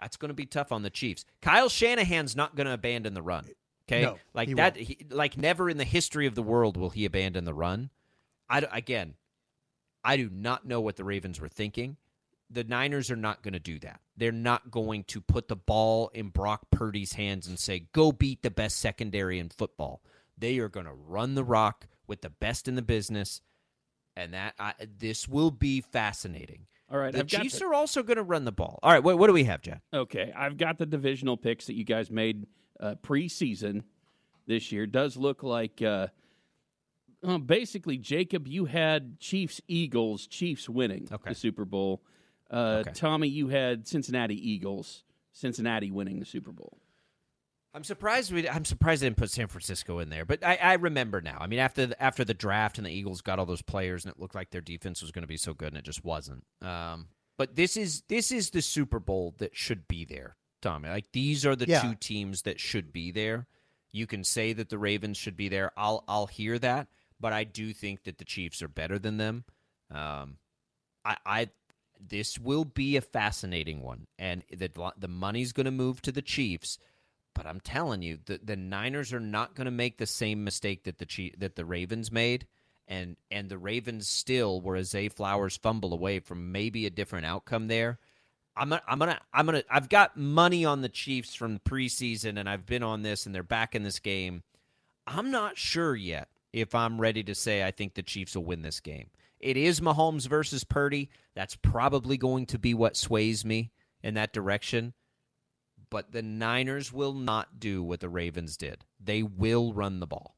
That's 0.00 0.16
going 0.16 0.30
to 0.30 0.34
be 0.34 0.46
tough 0.46 0.72
on 0.72 0.82
the 0.82 0.90
Chiefs. 0.90 1.24
Kyle 1.42 1.68
Shanahan's 1.68 2.34
not 2.34 2.56
going 2.56 2.66
to 2.66 2.72
abandon 2.72 3.14
the 3.14 3.22
run. 3.22 3.46
Okay, 3.88 4.02
No, 4.02 4.18
like 4.34 4.48
he 4.48 4.54
that. 4.54 4.76
He, 4.76 5.06
like 5.10 5.36
never 5.36 5.68
in 5.68 5.76
the 5.76 5.84
history 5.84 6.26
of 6.26 6.34
the 6.34 6.42
world 6.42 6.76
will 6.76 6.90
he 6.90 7.04
abandon 7.04 7.44
the 7.44 7.54
run. 7.54 7.90
I 8.48 8.66
again, 8.72 9.14
I 10.04 10.16
do 10.16 10.30
not 10.30 10.64
know 10.66 10.80
what 10.80 10.96
the 10.96 11.04
Ravens 11.04 11.40
were 11.40 11.48
thinking. 11.48 11.96
The 12.52 12.64
Niners 12.64 13.10
are 13.10 13.16
not 13.16 13.42
going 13.42 13.52
to 13.52 13.60
do 13.60 13.78
that. 13.80 14.00
They're 14.16 14.32
not 14.32 14.70
going 14.70 15.04
to 15.04 15.20
put 15.20 15.48
the 15.48 15.56
ball 15.56 16.10
in 16.14 16.28
Brock 16.28 16.66
Purdy's 16.70 17.12
hands 17.14 17.46
and 17.46 17.58
say, 17.58 17.86
"Go 17.92 18.12
beat 18.12 18.42
the 18.42 18.50
best 18.50 18.78
secondary 18.78 19.38
in 19.38 19.50
football." 19.50 20.02
They 20.38 20.58
are 20.58 20.68
going 20.68 20.86
to 20.86 20.92
run 20.92 21.34
the 21.34 21.44
rock 21.44 21.86
with 22.06 22.22
the 22.22 22.30
best 22.30 22.66
in 22.66 22.74
the 22.74 22.82
business, 22.82 23.40
and 24.16 24.32
that 24.34 24.54
I, 24.58 24.74
this 24.98 25.28
will 25.28 25.50
be 25.50 25.80
fascinating. 25.80 26.66
All 26.90 26.98
right, 26.98 27.12
The 27.12 27.20
I've 27.20 27.28
got 27.28 27.42
Chiefs 27.42 27.58
the- 27.60 27.66
are 27.66 27.74
also 27.74 28.02
going 28.02 28.16
to 28.16 28.22
run 28.22 28.44
the 28.44 28.52
ball. 28.52 28.78
All 28.82 28.90
right, 28.92 29.02
what, 29.02 29.16
what 29.18 29.28
do 29.28 29.32
we 29.32 29.44
have, 29.44 29.62
Jeff? 29.62 29.80
Okay, 29.94 30.32
I've 30.36 30.56
got 30.56 30.78
the 30.78 30.86
divisional 30.86 31.36
picks 31.36 31.66
that 31.66 31.74
you 31.74 31.84
guys 31.84 32.10
made 32.10 32.46
uh, 32.80 32.96
preseason 33.02 33.82
this 34.46 34.72
year. 34.72 34.86
Does 34.86 35.16
look 35.16 35.42
like 35.44 35.80
uh, 35.82 36.08
uh, 37.24 37.38
basically 37.38 37.96
Jacob, 37.98 38.48
you 38.48 38.64
had 38.64 39.20
Chiefs 39.20 39.60
Eagles, 39.68 40.26
Chiefs 40.26 40.68
winning 40.68 41.06
Okay. 41.12 41.30
the 41.30 41.34
Super 41.34 41.64
Bowl. 41.64 42.02
Uh, 42.50 42.78
Okay. 42.80 42.92
Tommy, 42.92 43.28
you 43.28 43.48
had 43.48 43.86
Cincinnati 43.86 44.34
Eagles, 44.50 45.04
Cincinnati 45.32 45.90
winning 45.92 46.18
the 46.18 46.26
Super 46.26 46.50
Bowl. 46.50 46.78
I'm 47.72 47.84
surprised 47.84 48.32
we. 48.32 48.48
I'm 48.48 48.64
surprised 48.64 49.02
they 49.02 49.06
didn't 49.06 49.18
put 49.18 49.30
San 49.30 49.46
Francisco 49.46 50.00
in 50.00 50.10
there, 50.10 50.24
but 50.24 50.44
I, 50.44 50.56
I 50.56 50.74
remember 50.74 51.20
now. 51.20 51.38
I 51.40 51.46
mean, 51.46 51.60
after 51.60 51.86
the, 51.86 52.02
after 52.02 52.24
the 52.24 52.34
draft 52.34 52.78
and 52.78 52.86
the 52.86 52.90
Eagles 52.90 53.20
got 53.20 53.38
all 53.38 53.46
those 53.46 53.62
players, 53.62 54.04
and 54.04 54.12
it 54.12 54.18
looked 54.20 54.34
like 54.34 54.50
their 54.50 54.60
defense 54.60 55.02
was 55.02 55.12
going 55.12 55.22
to 55.22 55.28
be 55.28 55.36
so 55.36 55.54
good, 55.54 55.68
and 55.68 55.76
it 55.76 55.84
just 55.84 56.04
wasn't. 56.04 56.44
Um, 56.62 57.06
but 57.38 57.54
this 57.54 57.76
is 57.76 58.02
this 58.08 58.32
is 58.32 58.50
the 58.50 58.60
Super 58.62 58.98
Bowl 58.98 59.34
that 59.38 59.56
should 59.56 59.86
be 59.86 60.04
there, 60.04 60.36
Tommy. 60.60 60.88
Like 60.88 61.12
these 61.12 61.46
are 61.46 61.54
the 61.54 61.68
Yeah. 61.68 61.80
two 61.82 61.94
teams 61.94 62.42
that 62.42 62.58
should 62.58 62.92
be 62.92 63.12
there. 63.12 63.46
You 63.92 64.06
can 64.06 64.24
say 64.24 64.52
that 64.52 64.68
the 64.68 64.78
Ravens 64.78 65.16
should 65.16 65.36
be 65.36 65.48
there. 65.48 65.70
I'll 65.76 66.02
I'll 66.08 66.26
hear 66.26 66.58
that, 66.58 66.88
but 67.20 67.32
I 67.32 67.44
do 67.44 67.72
think 67.72 68.02
that 68.02 68.18
the 68.18 68.24
Chiefs 68.24 68.62
are 68.62 68.68
better 68.68 68.98
than 68.98 69.16
them. 69.16 69.44
Um, 69.92 70.38
I, 71.04 71.16
I 71.24 71.48
this 72.00 72.36
will 72.38 72.64
be 72.64 72.96
a 72.96 73.00
fascinating 73.00 73.80
one, 73.80 74.08
and 74.18 74.42
the 74.50 74.92
the 74.98 75.08
money's 75.08 75.52
going 75.52 75.66
to 75.66 75.70
move 75.70 76.02
to 76.02 76.10
the 76.12 76.22
Chiefs. 76.22 76.78
But 77.34 77.46
I'm 77.46 77.60
telling 77.60 78.02
you, 78.02 78.18
the 78.24 78.40
the 78.42 78.56
Niners 78.56 79.12
are 79.12 79.20
not 79.20 79.54
going 79.54 79.66
to 79.66 79.70
make 79.70 79.98
the 79.98 80.06
same 80.06 80.44
mistake 80.44 80.84
that 80.84 80.98
the 80.98 81.06
Chief, 81.06 81.38
that 81.38 81.56
the 81.56 81.64
Ravens 81.64 82.10
made, 82.12 82.46
and 82.88 83.16
and 83.30 83.48
the 83.48 83.58
Ravens 83.58 84.08
still 84.08 84.60
were 84.60 84.76
a 84.76 84.84
Zay 84.84 85.08
Flowers 85.08 85.56
fumble 85.56 85.92
away 85.92 86.20
from 86.20 86.52
maybe 86.52 86.86
a 86.86 86.90
different 86.90 87.26
outcome 87.26 87.68
there. 87.68 87.98
I'm 88.56 88.68
gonna, 88.70 88.82
I'm 88.86 88.98
gonna, 88.98 89.20
I'm 89.32 89.46
gonna, 89.46 89.62
I've 89.70 89.88
got 89.88 90.16
money 90.16 90.64
on 90.64 90.82
the 90.82 90.88
Chiefs 90.88 91.34
from 91.34 91.60
preseason, 91.60 92.38
and 92.38 92.48
I've 92.48 92.66
been 92.66 92.82
on 92.82 93.02
this, 93.02 93.24
and 93.24 93.34
they're 93.34 93.42
back 93.42 93.74
in 93.74 93.84
this 93.84 94.00
game. 94.00 94.42
I'm 95.06 95.30
not 95.30 95.56
sure 95.56 95.96
yet 95.96 96.28
if 96.52 96.74
I'm 96.74 97.00
ready 97.00 97.22
to 97.24 97.34
say 97.34 97.64
I 97.64 97.70
think 97.70 97.94
the 97.94 98.02
Chiefs 98.02 98.34
will 98.34 98.44
win 98.44 98.62
this 98.62 98.80
game. 98.80 99.08
It 99.38 99.56
is 99.56 99.80
Mahomes 99.80 100.28
versus 100.28 100.64
Purdy. 100.64 101.08
That's 101.34 101.56
probably 101.56 102.18
going 102.18 102.46
to 102.46 102.58
be 102.58 102.74
what 102.74 102.96
sways 102.96 103.44
me 103.44 103.70
in 104.02 104.14
that 104.14 104.32
direction. 104.32 104.92
But 105.90 106.12
the 106.12 106.22
Niners 106.22 106.92
will 106.92 107.12
not 107.12 107.58
do 107.58 107.82
what 107.82 108.00
the 108.00 108.08
Ravens 108.08 108.56
did. 108.56 108.84
They 109.02 109.22
will 109.22 109.72
run 109.72 110.00
the 110.00 110.06
ball. 110.06 110.36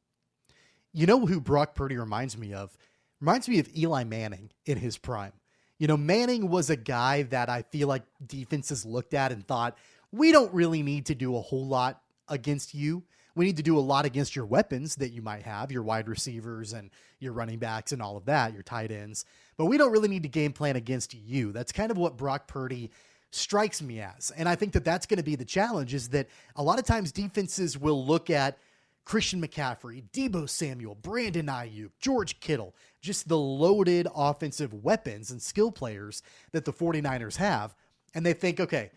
You 0.92 1.06
know 1.06 1.26
who 1.26 1.40
Brock 1.40 1.74
Purdy 1.74 1.96
reminds 1.96 2.36
me 2.36 2.54
of? 2.54 2.76
Reminds 3.20 3.48
me 3.48 3.58
of 3.58 3.68
Eli 3.76 4.04
Manning 4.04 4.50
in 4.66 4.78
his 4.78 4.98
prime. 4.98 5.32
You 5.78 5.86
know, 5.86 5.96
Manning 5.96 6.48
was 6.48 6.70
a 6.70 6.76
guy 6.76 7.22
that 7.24 7.48
I 7.48 7.62
feel 7.62 7.88
like 7.88 8.02
defenses 8.26 8.84
looked 8.84 9.14
at 9.14 9.32
and 9.32 9.46
thought, 9.46 9.76
we 10.10 10.32
don't 10.32 10.52
really 10.52 10.82
need 10.82 11.06
to 11.06 11.14
do 11.14 11.36
a 11.36 11.40
whole 11.40 11.66
lot 11.66 12.02
against 12.28 12.74
you. 12.74 13.02
We 13.34 13.46
need 13.46 13.56
to 13.56 13.62
do 13.62 13.78
a 13.78 13.80
lot 13.80 14.04
against 14.04 14.36
your 14.36 14.44
weapons 14.44 14.96
that 14.96 15.10
you 15.10 15.22
might 15.22 15.42
have, 15.42 15.72
your 15.72 15.82
wide 15.82 16.08
receivers 16.08 16.72
and 16.74 16.90
your 17.18 17.32
running 17.32 17.58
backs 17.58 17.92
and 17.92 18.02
all 18.02 18.16
of 18.16 18.26
that, 18.26 18.52
your 18.52 18.62
tight 18.62 18.90
ends. 18.90 19.24
But 19.56 19.66
we 19.66 19.78
don't 19.78 19.92
really 19.92 20.08
need 20.08 20.22
to 20.24 20.28
game 20.28 20.52
plan 20.52 20.76
against 20.76 21.14
you. 21.14 21.52
That's 21.52 21.72
kind 21.72 21.90
of 21.90 21.96
what 21.96 22.18
Brock 22.18 22.46
Purdy 22.46 22.90
strikes 23.34 23.82
me 23.82 24.00
as. 24.00 24.30
And 24.36 24.48
I 24.48 24.54
think 24.54 24.72
that 24.72 24.84
that's 24.84 25.06
going 25.06 25.16
to 25.16 25.24
be 25.24 25.36
the 25.36 25.44
challenge 25.44 25.94
is 25.94 26.10
that 26.10 26.28
a 26.54 26.62
lot 26.62 26.78
of 26.78 26.84
times 26.84 27.12
defenses 27.12 27.78
will 27.78 28.04
look 28.04 28.30
at 28.30 28.58
Christian 29.04 29.42
McCaffrey, 29.42 30.04
Deebo 30.12 30.48
Samuel, 30.48 30.94
Brandon 30.94 31.46
Aiyuk, 31.46 31.90
George 31.98 32.38
Kittle, 32.40 32.74
just 33.00 33.28
the 33.28 33.38
loaded 33.38 34.06
offensive 34.14 34.72
weapons 34.72 35.30
and 35.30 35.42
skill 35.42 35.72
players 35.72 36.22
that 36.52 36.64
the 36.64 36.72
49ers 36.72 37.36
have. 37.36 37.74
And 38.14 38.24
they 38.24 38.34
think, 38.34 38.60
okay, 38.60 38.90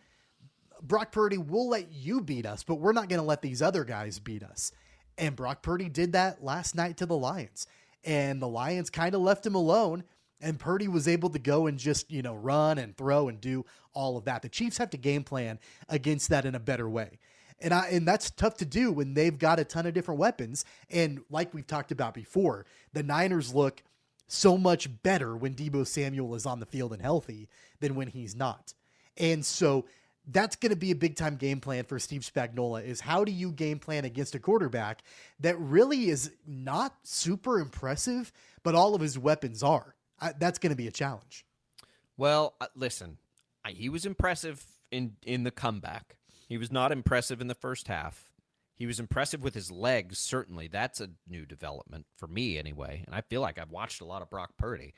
Brock 0.82 1.12
Purdy, 1.12 1.38
we'll 1.38 1.70
let 1.70 1.92
you 1.92 2.22
beat 2.22 2.46
us, 2.46 2.64
but 2.64 2.76
we're 2.76 2.92
not 2.92 3.10
going 3.10 3.22
to 3.22 3.26
let 3.26 3.42
these 3.42 3.62
other 3.62 3.84
guys 3.84 4.20
beat 4.20 4.44
us. 4.44 4.72
And 5.18 5.36
Brock 5.36 5.64
Purdy 5.64 5.90
did 5.90 6.12
that 6.12 6.44
last 6.44 6.76
night 6.76 6.98
to 6.98 7.06
the 7.06 7.18
Lions. 7.18 7.68
And 8.04 8.42
the 8.42 8.48
Lions 8.48 8.90
kind 8.90 9.16
of 9.16 9.22
left 9.22 9.46
him 9.46 9.56
alone. 9.56 10.04
And 10.42 10.60
Purdy 10.60 10.88
was 10.88 11.08
able 11.08 11.30
to 11.30 11.40
go 11.40 11.68
and 11.68 11.78
just, 11.78 12.12
you 12.12 12.22
know, 12.22 12.36
run 12.36 12.78
and 12.78 12.96
throw 12.96 13.30
and 13.30 13.40
do 13.40 13.66
all 13.94 14.18
of 14.18 14.26
that. 14.26 14.42
The 14.42 14.50
Chiefs 14.50 14.78
have 14.78 14.90
to 14.92 14.98
game 14.98 15.24
plan 15.24 15.60
against 15.90 16.30
that 16.30 16.46
in 16.46 16.56
a 16.56 16.60
better 16.60 16.90
way. 16.90 17.20
And 17.60 17.74
I 17.74 17.88
and 17.88 18.06
that's 18.08 18.32
tough 18.32 18.58
to 18.58 18.66
do 18.66 18.92
when 18.92 19.14
they've 19.14 19.38
got 19.38 19.60
a 19.60 19.64
ton 19.64 19.86
of 19.86 19.94
different 19.94 20.20
weapons. 20.20 20.66
And 20.90 21.22
like 21.30 21.54
we've 21.54 21.66
talked 21.66 21.92
about 21.92 22.14
before, 22.14 22.66
the 22.94 23.04
Niners 23.04 23.56
look 23.56 23.82
so 24.28 24.58
much 24.58 24.90
better 25.04 25.38
when 25.38 25.54
Deebo 25.54 25.88
Samuel 25.88 26.36
is 26.36 26.46
on 26.46 26.60
the 26.60 26.66
field 26.66 26.92
and 26.92 27.02
healthy 27.02 27.48
than 27.80 27.96
when 27.96 28.08
he's 28.08 28.36
not. 28.36 28.74
And 29.18 29.46
so 29.46 29.86
that's 30.28 30.56
going 30.56 30.72
to 30.72 30.76
be 30.76 30.92
a 30.92 30.96
big 30.96 31.16
time 31.16 31.36
game 31.36 31.60
plan 31.60 31.86
for 31.86 32.00
Steve 32.00 32.22
Spagnuolo 32.22 32.84
is 32.84 33.00
how 33.02 33.24
do 33.24 33.32
you 33.32 33.52
game 33.52 33.80
plan 33.80 34.06
against 34.06 34.36
a 34.36 34.40
quarterback 34.40 35.04
that 35.40 35.60
really 35.60 36.10
is 36.10 36.32
not 36.48 36.96
super 37.04 37.60
impressive, 37.60 38.32
but 38.64 38.76
all 38.76 38.96
of 38.96 39.02
his 39.02 39.20
weapons 39.20 39.62
are. 39.62 39.95
I, 40.20 40.34
that's 40.38 40.60
going 40.60 40.72
to 40.72 40.76
be 40.76 40.88
a 40.88 40.92
challenge. 40.92 41.46
Well, 42.18 42.56
uh, 42.62 42.68
listen, 42.76 43.18
I, 43.64 43.72
he 43.72 43.90
was 43.90 44.06
impressive 44.06 44.64
in 44.92 45.18
in 45.24 45.44
the 45.44 45.52
comeback. 45.52 46.18
He 46.48 46.58
was 46.58 46.72
not 46.72 46.92
impressive 46.92 47.42
in 47.42 47.48
the 47.48 47.56
first 47.56 47.88
half. 47.88 48.30
He 48.78 48.86
was 48.86 49.00
impressive 49.00 49.42
with 49.42 49.54
his 49.54 49.72
legs, 49.72 50.18
certainly. 50.20 50.68
That's 50.68 51.00
a 51.02 51.10
new 51.28 51.46
development 51.46 52.06
for 52.18 52.28
me, 52.28 52.58
anyway. 52.58 53.04
And 53.06 53.16
I 53.16 53.22
feel 53.22 53.42
like 53.42 53.58
I've 53.58 53.72
watched 53.72 54.02
a 54.02 54.06
lot 54.06 54.22
of 54.22 54.30
Brock 54.30 54.52
Purdy. 54.58 54.94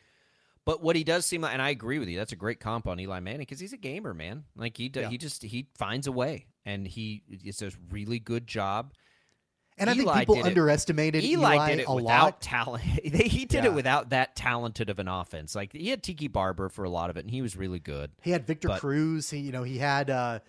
But 0.66 0.82
what 0.82 0.96
he 0.96 1.04
does 1.06 1.26
seem 1.26 1.42
like, 1.42 1.54
and 1.54 1.62
I 1.62 1.70
agree 1.70 1.98
with 2.00 2.10
you, 2.10 2.18
that's 2.18 2.34
a 2.34 2.38
great 2.38 2.60
comp 2.60 2.88
on 2.88 3.00
Eli 3.00 3.20
Manning 3.22 3.40
because 3.40 3.60
he's 3.60 3.74
a 3.74 3.78
gamer, 3.78 4.14
man. 4.14 4.44
Like 4.56 4.76
he 4.76 4.90
do, 4.90 5.02
Yeah. 5.02 5.10
he 5.10 5.18
just 5.18 5.44
he 5.44 5.68
finds 5.78 6.08
a 6.08 6.12
way, 6.12 6.48
and 6.66 6.86
he 6.88 7.24
does 7.46 7.62
a 7.62 7.72
really 7.90 8.20
good 8.20 8.46
job. 8.48 8.94
And 9.79 9.89
I 9.89 9.93
think 9.93 10.12
people 10.13 10.43
underestimated 10.43 11.24
Eli, 11.24 11.53
Eli, 11.55 11.69
did 11.69 11.79
it 11.81 11.86
a 11.88 11.93
without 11.96 12.24
lot. 12.24 12.41
talent. 12.41 12.84
he 13.03 13.46
did 13.46 13.63
Yeah. 13.63 13.65
it 13.69 13.74
without 13.74 14.10
that 14.10 14.36
talented 14.36 14.89
of 14.89 15.00
an 15.00 15.07
offense. 15.07 15.53
Like 15.55 15.74
he 15.74 15.89
had 15.89 16.01
Tiki 16.03 16.27
Barber 16.27 16.69
for 16.69 16.84
a 16.84 16.89
lot 16.89 17.10
of 17.10 17.17
it, 17.17 17.22
and 17.25 17.31
he 17.31 17.41
was 17.41 17.55
really 17.55 17.79
good. 17.79 18.12
He 18.22 18.31
had 18.31 18.48
Victor 18.48 18.69
But- 18.69 18.79
Cruz. 18.81 19.29
He, 19.29 19.38
you 19.39 19.51
know, 19.51 19.63
he 19.63 19.77
had, 19.77 20.10
uh, 20.10 20.39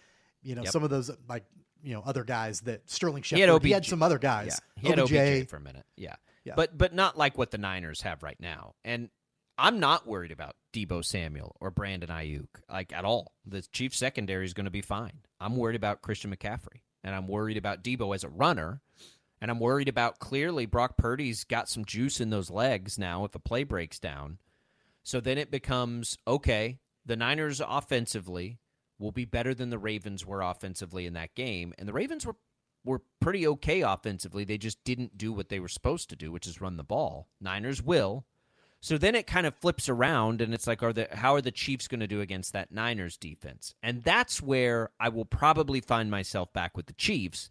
you 0.42 0.54
know, 0.54 0.62
Yep. 0.62 0.72
some 0.72 0.82
of 0.84 0.90
those 0.90 1.10
like, 1.28 1.44
you 1.82 1.94
know, 1.94 2.02
other 2.04 2.24
guys 2.24 2.60
that 2.62 2.88
Sterling 2.90 3.22
Shepard. 3.22 3.38
He 3.38 3.40
had 3.42 3.50
OBJ. 3.50 3.64
he 3.66 3.72
had 3.72 3.84
some 3.86 4.02
other 4.02 4.18
guys. 4.18 4.60
Yeah, 4.76 4.82
he 4.82 4.88
had 4.88 4.98
OBJ. 4.98 5.12
OBJ 5.14 5.48
for 5.48 5.56
a 5.56 5.60
minute. 5.60 5.84
Yeah. 5.96 6.16
Yeah. 6.44 6.54
but 6.56 6.76
but 6.78 6.94
not 6.94 7.18
like 7.18 7.36
what 7.36 7.50
the 7.50 7.58
Niners 7.58 8.00
have 8.02 8.22
right 8.22 8.38
now. 8.40 8.74
And 8.84 9.10
I'm 9.58 9.80
not 9.80 10.06
worried 10.06 10.32
about 10.32 10.56
Deebo 10.72 11.04
Samuel 11.04 11.54
or 11.60 11.70
Brandon 11.70 12.08
Aiyuk 12.08 12.46
like 12.70 12.92
at 12.94 13.04
all. 13.04 13.32
The 13.44 13.60
Chiefs 13.72 13.98
secondary 13.98 14.44
is 14.46 14.54
going 14.54 14.64
to 14.64 14.70
be 14.70 14.80
fine. 14.80 15.20
I'm 15.40 15.56
worried 15.56 15.76
about 15.76 16.00
Christian 16.00 16.34
McCaffrey, 16.34 16.80
and 17.04 17.14
I'm 17.14 17.26
worried 17.28 17.56
about 17.58 17.82
Deebo 17.84 18.14
as 18.14 18.24
a 18.24 18.28
runner, 18.28 18.80
and 19.40 19.50
I'm 19.50 19.60
worried 19.60 19.88
about 19.88 20.18
clearly 20.18 20.66
Brock 20.66 20.96
Purdy's 20.96 21.44
got 21.44 21.68
some 21.68 21.84
juice 21.84 22.20
in 22.20 22.30
those 22.30 22.50
legs 22.50 22.98
now 22.98 23.24
if 23.24 23.34
a 23.34 23.38
play 23.38 23.64
breaks 23.64 23.98
down. 23.98 24.38
So 25.02 25.20
then 25.20 25.38
it 25.38 25.50
becomes 25.50 26.18
okay. 26.26 26.78
The 27.06 27.16
Niners 27.16 27.62
offensively 27.66 28.58
will 28.98 29.12
be 29.12 29.24
better 29.24 29.54
than 29.54 29.70
the 29.70 29.78
Ravens 29.78 30.26
were 30.26 30.42
offensively 30.42 31.06
in 31.06 31.14
that 31.14 31.34
game, 31.34 31.72
and 31.78 31.88
the 31.88 31.92
Ravens 31.92 32.26
were 32.26 32.36
were 32.84 33.02
pretty 33.20 33.46
okay 33.46 33.82
offensively. 33.82 34.44
They 34.44 34.58
just 34.58 34.82
didn't 34.84 35.18
do 35.18 35.32
what 35.32 35.48
they 35.48 35.60
were 35.60 35.68
supposed 35.68 36.08
to 36.10 36.16
do, 36.16 36.32
which 36.32 36.46
is 36.46 36.60
run 36.60 36.76
the 36.76 36.84
ball. 36.84 37.28
Niners 37.40 37.82
will. 37.82 38.24
So 38.80 38.96
then 38.96 39.16
it 39.16 39.26
kind 39.26 39.46
of 39.46 39.56
flips 39.56 39.88
around, 39.88 40.40
and 40.40 40.54
it's 40.54 40.66
like, 40.66 40.82
are 40.82 40.92
the 40.92 41.08
how 41.12 41.34
are 41.34 41.40
the 41.40 41.50
Chiefs 41.50 41.88
going 41.88 42.00
to 42.00 42.06
do 42.06 42.20
against 42.20 42.52
that 42.52 42.70
Niners 42.70 43.16
defense? 43.16 43.74
And 43.82 44.02
that's 44.04 44.40
where 44.40 44.90
I 45.00 45.08
will 45.08 45.24
probably 45.24 45.80
find 45.80 46.10
myself 46.10 46.52
back 46.52 46.76
with 46.76 46.86
the 46.86 46.92
Chiefs. 46.92 47.50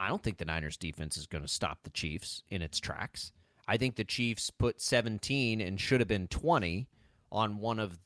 I 0.00 0.08
don't 0.08 0.22
think 0.22 0.38
the 0.38 0.46
Niners 0.46 0.78
defense 0.78 1.16
is 1.16 1.26
going 1.26 1.42
to 1.42 1.48
stop 1.48 1.82
the 1.82 1.90
Chiefs 1.90 2.42
in 2.48 2.62
its 2.62 2.80
tracks. 2.80 3.32
I 3.68 3.76
think 3.76 3.96
the 3.96 4.04
Chiefs 4.04 4.50
put 4.50 4.80
17 4.80 5.60
and 5.60 5.80
should 5.80 6.00
have 6.00 6.08
been 6.08 6.26
20 6.26 6.88
on 7.30 7.58
one 7.58 7.78
of 7.78 7.98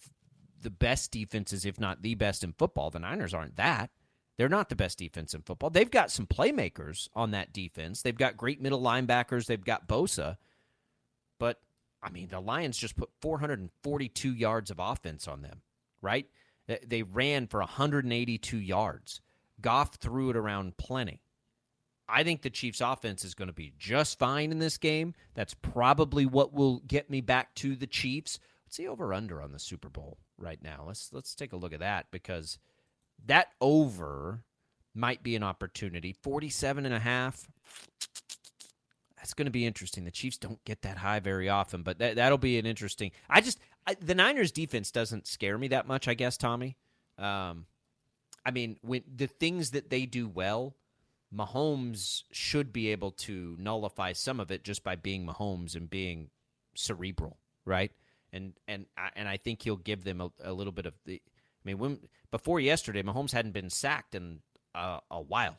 the 0.60 0.70
best 0.70 1.12
defenses, 1.12 1.64
if 1.64 1.78
not 1.78 2.02
the 2.02 2.16
best 2.16 2.42
in 2.42 2.52
football. 2.52 2.90
The 2.90 2.98
Niners 2.98 3.32
aren't 3.32 3.56
that. 3.56 3.90
They're 4.36 4.48
not 4.48 4.68
the 4.68 4.76
best 4.76 4.98
defense 4.98 5.32
in 5.32 5.42
football. 5.42 5.70
They've 5.70 5.90
got 5.90 6.10
some 6.10 6.26
playmakers 6.26 7.08
on 7.14 7.30
that 7.30 7.52
defense. 7.52 8.02
They've 8.02 8.18
got 8.18 8.36
great 8.36 8.60
middle 8.60 8.82
linebackers. 8.82 9.46
They've 9.46 9.64
got 9.64 9.86
Bosa. 9.86 10.36
But, 11.38 11.60
I 12.02 12.10
mean, 12.10 12.28
the 12.28 12.40
Lions 12.40 12.76
just 12.76 12.96
put 12.96 13.10
442 13.22 14.34
yards 14.34 14.72
of 14.72 14.80
offense 14.80 15.28
on 15.28 15.42
them, 15.42 15.62
right? 16.02 16.26
They 16.66 17.04
ran 17.04 17.46
for 17.46 17.60
182 17.60 18.56
yards. 18.56 19.20
Goff 19.60 19.94
threw 19.94 20.30
it 20.30 20.36
around 20.36 20.76
plenty. 20.76 21.20
I 22.08 22.22
think 22.22 22.42
the 22.42 22.50
Chiefs' 22.50 22.80
offense 22.80 23.24
is 23.24 23.34
going 23.34 23.48
to 23.48 23.54
be 23.54 23.72
just 23.78 24.18
fine 24.18 24.50
in 24.50 24.58
this 24.58 24.76
game. 24.76 25.14
That's 25.34 25.54
probably 25.54 26.26
what 26.26 26.52
will 26.52 26.80
get 26.86 27.08
me 27.08 27.20
back 27.20 27.54
to 27.56 27.76
the 27.76 27.86
Chiefs. 27.86 28.38
What's 28.66 28.76
the 28.76 28.88
over 28.88 29.14
under 29.14 29.40
on 29.40 29.52
the 29.52 29.58
Super 29.58 29.88
Bowl 29.88 30.18
right 30.36 30.62
now? 30.62 30.84
Let's 30.86 31.10
let's 31.12 31.34
take 31.34 31.52
a 31.52 31.56
look 31.56 31.72
at 31.72 31.80
that 31.80 32.06
because 32.10 32.58
that 33.26 33.48
over 33.60 34.44
might 34.94 35.22
be 35.22 35.34
an 35.34 35.42
opportunity. 35.42 36.12
47 36.12 36.86
and 36.86 36.94
a 36.94 37.00
half. 37.00 37.48
That's 39.16 39.34
going 39.34 39.46
to 39.46 39.50
be 39.50 39.66
interesting. 39.66 40.04
The 40.04 40.10
Chiefs 40.10 40.36
don't 40.36 40.62
get 40.64 40.82
that 40.82 40.98
high 40.98 41.20
very 41.20 41.48
often, 41.48 41.82
but 41.82 41.98
that, 41.98 42.16
that'll 42.16 42.36
be 42.36 42.58
an 42.58 42.66
interesting. 42.66 43.10
I 43.30 43.40
just 43.40 43.58
I, 43.86 43.94
the 43.94 44.14
Niners 44.14 44.52
defense 44.52 44.90
doesn't 44.90 45.26
scare 45.26 45.56
me 45.56 45.68
that 45.68 45.86
much, 45.86 46.08
I 46.08 46.14
guess, 46.14 46.36
Tommy. 46.36 46.76
Um, 47.18 47.66
I 48.44 48.50
mean, 48.50 48.76
when 48.82 49.02
the 49.16 49.26
things 49.26 49.70
that 49.70 49.88
they 49.88 50.04
do 50.04 50.28
well, 50.28 50.74
Mahomes 51.32 52.22
should 52.32 52.72
be 52.72 52.88
able 52.88 53.10
to 53.12 53.56
nullify 53.58 54.12
some 54.12 54.40
of 54.40 54.50
it 54.50 54.64
just 54.64 54.84
by 54.84 54.96
being 54.96 55.26
Mahomes 55.26 55.76
and 55.76 55.88
being 55.88 56.30
cerebral, 56.74 57.38
right? 57.64 57.92
And 58.32 58.54
and 58.66 58.86
and 59.14 59.28
I 59.28 59.36
think 59.36 59.62
he'll 59.62 59.76
give 59.76 60.04
them 60.04 60.20
a, 60.20 60.30
a 60.42 60.52
little 60.52 60.72
bit 60.72 60.86
of 60.86 60.94
the. 61.04 61.14
I 61.14 61.62
mean, 61.64 61.78
when 61.78 61.98
before 62.30 62.60
yesterday, 62.60 63.02
Mahomes 63.02 63.32
hadn't 63.32 63.52
been 63.52 63.70
sacked 63.70 64.14
in 64.14 64.40
uh, 64.74 65.00
a 65.10 65.20
while, 65.20 65.58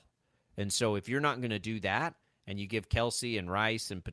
and 0.57 0.71
so 0.71 0.95
if 0.95 1.09
you're 1.09 1.21
not 1.21 1.39
going 1.39 1.51
to 1.51 1.59
do 1.59 1.79
that, 1.81 2.15
and 2.47 2.59
you 2.59 2.67
give 2.67 2.89
Kelce 2.89 3.39
and 3.39 3.49
Rice 3.49 3.91
and 3.91 4.03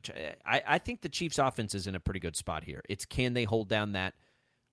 I, 0.45 0.63
I 0.65 0.77
think 0.79 1.01
the 1.01 1.09
Chiefs' 1.09 1.37
offense 1.37 1.75
is 1.75 1.87
in 1.87 1.95
a 1.95 1.99
pretty 1.99 2.19
good 2.19 2.35
spot 2.35 2.63
here. 2.63 2.81
It's 2.89 3.05
can 3.05 3.33
they 3.33 3.43
hold 3.43 3.69
down 3.69 3.93
that 3.93 4.13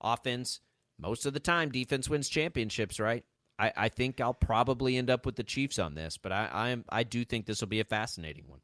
offense? 0.00 0.60
Most 0.98 1.26
of 1.26 1.32
the 1.32 1.40
time, 1.40 1.70
defense 1.70 2.08
wins 2.08 2.28
championships, 2.28 3.00
right? 3.00 3.24
I, 3.60 3.72
I 3.76 3.88
think 3.88 4.20
I'll 4.20 4.32
probably 4.32 4.96
end 4.96 5.10
up 5.10 5.26
with 5.26 5.36
the 5.36 5.44
Chiefs 5.44 5.78
on 5.78 5.94
this, 5.94 6.16
but 6.16 6.32
I 6.32 6.48
I, 6.52 6.68
am, 6.70 6.84
I 6.88 7.02
do 7.02 7.24
think 7.24 7.46
this 7.46 7.60
will 7.60 7.68
be 7.68 7.80
a 7.80 7.84
fascinating 7.84 8.44
one. 8.46 8.60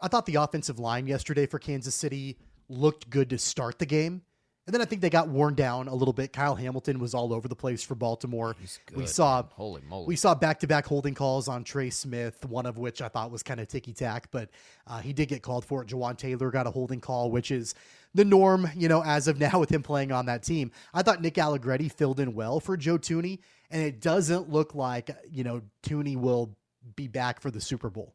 I 0.00 0.08
thought 0.08 0.26
the 0.26 0.36
offensive 0.36 0.78
line 0.78 1.06
yesterday 1.06 1.46
for 1.46 1.58
Kansas 1.58 1.94
City 1.94 2.38
looked 2.68 3.10
good 3.10 3.30
to 3.30 3.38
start 3.38 3.78
the 3.78 3.86
game. 3.86 4.22
And 4.66 4.74
then 4.74 4.82
I 4.82 4.84
think 4.84 5.02
they 5.02 5.10
got 5.10 5.28
worn 5.28 5.54
down 5.54 5.88
a 5.88 5.94
little 5.94 6.12
bit. 6.12 6.32
Kyle 6.32 6.54
Hamilton 6.54 7.00
was 7.00 7.12
all 7.12 7.32
over 7.32 7.48
the 7.48 7.56
place 7.56 7.82
for 7.82 7.94
Baltimore. 7.96 8.54
We 8.94 9.06
saw 9.06 9.42
holy 9.54 9.82
moly. 9.88 10.06
We 10.06 10.16
saw 10.16 10.34
back-to-back 10.34 10.86
holding 10.86 11.14
calls 11.14 11.48
on 11.48 11.64
Trey 11.64 11.90
Smith, 11.90 12.44
one 12.44 12.66
of 12.66 12.78
which 12.78 13.02
I 13.02 13.08
thought 13.08 13.32
was 13.32 13.42
kind 13.42 13.58
of 13.58 13.68
ticky-tack, 13.68 14.28
but 14.30 14.50
uh, 14.86 15.00
he 15.00 15.12
did 15.12 15.28
get 15.28 15.42
called 15.42 15.64
for 15.64 15.82
it. 15.82 15.88
Jawaan 15.88 16.16
Taylor 16.16 16.50
got 16.50 16.68
a 16.68 16.70
holding 16.70 17.00
call, 17.00 17.30
which 17.32 17.50
is 17.50 17.74
the 18.14 18.24
norm, 18.24 18.70
you 18.76 18.86
know, 18.86 19.02
as 19.02 19.26
of 19.26 19.40
now 19.40 19.58
with 19.60 19.72
him 19.72 19.82
playing 19.82 20.12
on 20.12 20.26
that 20.26 20.42
team. 20.42 20.70
I 20.94 21.02
thought 21.02 21.20
Nick 21.20 21.36
Allegretti 21.38 21.88
filled 21.88 22.20
in 22.20 22.34
well 22.34 22.60
for 22.60 22.76
Joe 22.76 22.98
Thuney, 22.98 23.40
and 23.70 23.82
it 23.82 24.00
doesn't 24.00 24.50
look 24.50 24.74
like, 24.74 25.10
you 25.30 25.44
know, 25.44 25.62
Thuney 25.82 26.16
will 26.16 26.54
be 26.96 27.08
back 27.08 27.40
for 27.40 27.50
the 27.50 27.60
Super 27.60 27.90
Bowl. 27.90 28.14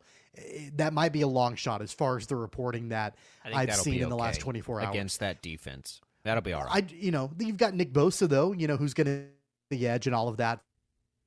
That 0.76 0.94
might 0.94 1.14
be 1.14 1.22
a 1.22 1.28
long 1.28 1.56
shot 1.56 1.82
as 1.82 1.94
far 1.94 2.18
as 2.18 2.28
the 2.28 2.36
reporting 2.36 2.90
that 2.90 3.16
I've 3.46 3.74
seen 3.76 4.02
in 4.02 4.10
the 4.10 4.18
last 4.18 4.42
24 4.42 4.82
hours. 4.82 4.90
Against 4.90 5.20
that 5.22 5.42
defense. 5.42 6.02
That'll 6.24 6.42
be 6.42 6.54
all 6.54 6.64
right. 6.64 6.84
I, 6.84 6.94
you 6.94 7.12
know, 7.12 7.32
you've 7.40 7.58
got 7.58 7.74
Nick 7.74 7.94
Bosa 7.94 8.28
though, 8.28 8.52
you 8.52 8.68
know, 8.68 8.76
who's 8.76 8.94
going 8.94 9.08
to 9.08 9.26
the 9.70 9.88
edge 9.88 10.08
and 10.08 10.16
all 10.16 10.28
of 10.28 10.38
that. 10.38 10.60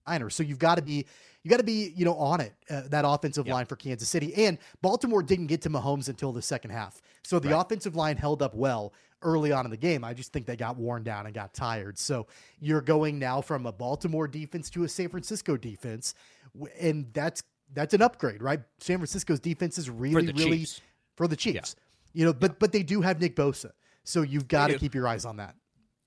I 0.07 0.19
know. 0.19 0.29
So 0.29 0.43
you've 0.43 0.59
got 0.59 0.77
to 0.77 0.83
be, 0.83 1.07
you 1.43 1.51
got 1.51 1.59
to 1.59 1.65
be, 1.65 1.93
you 1.95 2.05
know, 2.05 2.17
on 2.17 2.41
it. 2.41 2.53
Uh, 2.69 2.83
that 2.89 3.05
offensive 3.07 3.47
yep. 3.47 3.55
line 3.55 3.67
for 3.67 3.77
Kansas 3.77 4.09
City 4.09 4.35
and 4.35 4.59
Baltimore 4.83 5.23
didn't 5.23 5.47
get 5.47 5.63
to 5.63 5.71
Mahomes 5.71 6.09
until 6.09 6.33
the 6.33 6.43
second 6.43 6.71
half. 6.71 7.01
So 7.23 7.39
the 7.39 7.51
right. 7.51 7.61
offensive 7.61 7.95
line 7.95 8.17
held 8.17 8.43
up 8.43 8.55
well 8.55 8.93
early 9.23 9.53
on 9.53 9.65
in 9.65 9.71
the 9.71 9.77
game. 9.77 10.05
I 10.05 10.15
just 10.15 10.33
think 10.33 10.47
they 10.47 10.57
got 10.57 10.77
worn 10.77 11.03
down 11.03 11.27
and 11.27 11.35
got 11.35 11.55
tired. 11.55 11.99
So 11.99 12.27
you're 12.61 12.81
going 12.81 13.19
now 13.19 13.41
from 13.41 13.67
a 13.67 13.73
Baltimore 13.73 14.29
defense 14.29 14.71
to 14.71 14.85
a 14.85 14.89
San 14.89 15.09
Francisco 15.09 15.57
defense, 15.57 16.15
and 16.81 17.07
that's 17.13 17.43
that's 17.75 17.95
an 17.95 18.03
upgrade, 18.03 18.43
right? 18.43 18.61
San 18.81 18.99
Francisco's 18.99 19.41
defense 19.41 19.79
is 19.79 19.91
really, 19.91 20.27
really 20.33 20.59
Chiefs. 20.59 20.81
for 21.17 21.29
the 21.29 21.37
Chiefs. 21.37 21.77
Yeah. 21.77 22.21
You 22.21 22.25
know, 22.27 22.33
but 22.33 22.53
yeah. 22.53 22.57
but 22.61 22.73
they 22.73 22.83
do 22.83 23.01
have 23.01 23.21
Nick 23.21 23.37
Bosa. 23.37 23.73
So 24.05 24.23
you've 24.23 24.49
got 24.49 24.69
to 24.69 24.79
keep 24.79 24.95
your 24.95 25.07
eyes 25.07 25.25
on 25.25 25.37
that. 25.37 25.55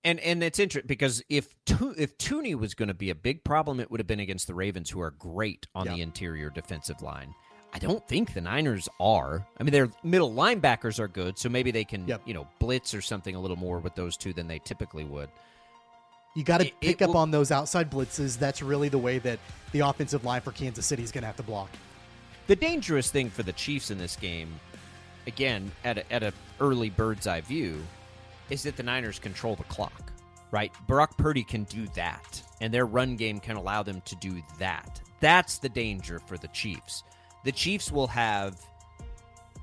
And 0.04 0.20
and 0.22 0.44
it's 0.44 0.58
interesting 0.58 0.88
because 0.88 1.22
if 1.30 1.54
if 1.98 2.18
Thuney 2.18 2.56
was 2.56 2.74
going 2.74 2.88
to 2.88 2.96
be 2.96 3.12
a 3.12 3.16
big 3.16 3.44
problem, 3.44 3.80
it 3.80 3.92
would 3.92 4.00
have 4.00 4.08
been 4.08 4.20
against 4.20 4.48
the 4.48 4.56
Ravens, 4.56 4.90
who 4.90 5.00
are 5.02 5.12
great 5.12 5.68
on 5.76 5.88
the 5.88 6.02
interior 6.02 6.50
defensive 6.50 7.02
line. 7.02 7.36
I 7.74 7.80
don't 7.80 8.06
think 8.08 8.34
the 8.34 8.42
Niners 8.42 8.90
are. 9.00 9.46
I 9.58 9.64
mean, 9.64 9.72
their 9.72 9.90
middle 10.04 10.32
linebackers 10.32 11.00
are 11.00 11.08
good, 11.08 11.38
so 11.38 11.48
maybe 11.48 11.72
they 11.72 11.84
can 11.84 12.08
yep. 12.08 12.22
you 12.26 12.34
know 12.34 12.48
blitz 12.60 12.94
or 12.94 13.02
something 13.02 13.36
a 13.36 13.40
little 13.40 13.58
more 13.58 13.80
with 13.80 13.96
those 13.96 14.18
two 14.18 14.34
than 14.34 14.48
they 14.48 14.60
typically 14.60 15.06
would. 15.06 15.30
You 16.36 16.44
got 16.44 16.62
to 16.62 16.72
pick 16.82 17.02
it 17.02 17.04
up 17.04 17.10
will, 17.10 17.18
on 17.18 17.32
those 17.32 17.52
outside 17.52 17.92
blitzes. 17.92 18.38
That's 18.38 18.62
really 18.62 18.90
the 18.90 18.98
way 18.98 19.20
that 19.20 19.40
the 19.74 19.82
offensive 19.82 20.24
line 20.24 20.42
for 20.42 20.52
Kansas 20.52 20.86
City 20.86 21.04
is 21.04 21.12
going 21.12 21.24
to 21.24 21.28
have 21.28 21.38
to 21.38 21.44
block. 21.44 21.70
The 22.48 22.56
dangerous 22.56 23.12
thing 23.12 23.30
for 23.30 23.44
the 23.44 23.54
Chiefs 23.54 23.92
in 23.92 23.98
this 23.98 24.16
game 24.16 24.60
again, 25.28 25.72
at 25.84 26.00
a, 26.00 26.14
at 26.14 26.24
a 26.24 26.34
early 26.60 26.90
bird's 26.90 27.28
eye 27.28 27.42
view, 27.42 27.82
is 28.50 28.64
that 28.64 28.76
the 28.76 28.84
Niners 28.84 29.20
control 29.20 29.56
the 29.56 29.64
clock, 29.66 30.12
right? 30.52 30.72
Brock 30.88 31.18
Purdy 31.18 31.44
can 31.44 31.64
do 31.66 31.88
that, 31.96 32.42
and 32.60 32.74
their 32.74 32.86
run 32.86 33.16
game 33.16 33.40
can 33.40 33.56
allow 33.56 33.84
them 33.84 34.02
to 34.06 34.16
do 34.18 34.42
that. 34.60 35.02
That's 35.20 35.60
the 35.60 35.70
danger 35.70 36.20
for 36.20 36.38
the 36.38 36.48
Chiefs. 36.50 37.04
The 37.44 37.52
Chiefs 37.52 37.92
will 37.92 38.08
have 38.08 38.60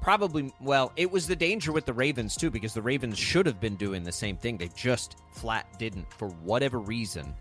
probably, 0.01 0.53
well, 0.61 0.93
it 0.97 1.11
was 1.11 1.27
the 1.27 1.37
danger 1.37 1.73
with 1.73 1.87
the 1.87 1.93
Ravens 1.93 2.37
too, 2.37 2.51
because 2.51 2.75
the 2.75 2.83
Ravens 2.83 3.19
should 3.19 3.47
have 3.47 3.61
been 3.61 3.77
doing 3.77 4.03
the 4.03 4.12
same 4.12 4.37
thing. 4.37 4.57
They 4.57 4.69
just 4.69 5.17
flat 5.33 5.67
didn't 5.79 6.12
for 6.12 6.29
whatever 6.29 6.79
reason. 6.79 7.35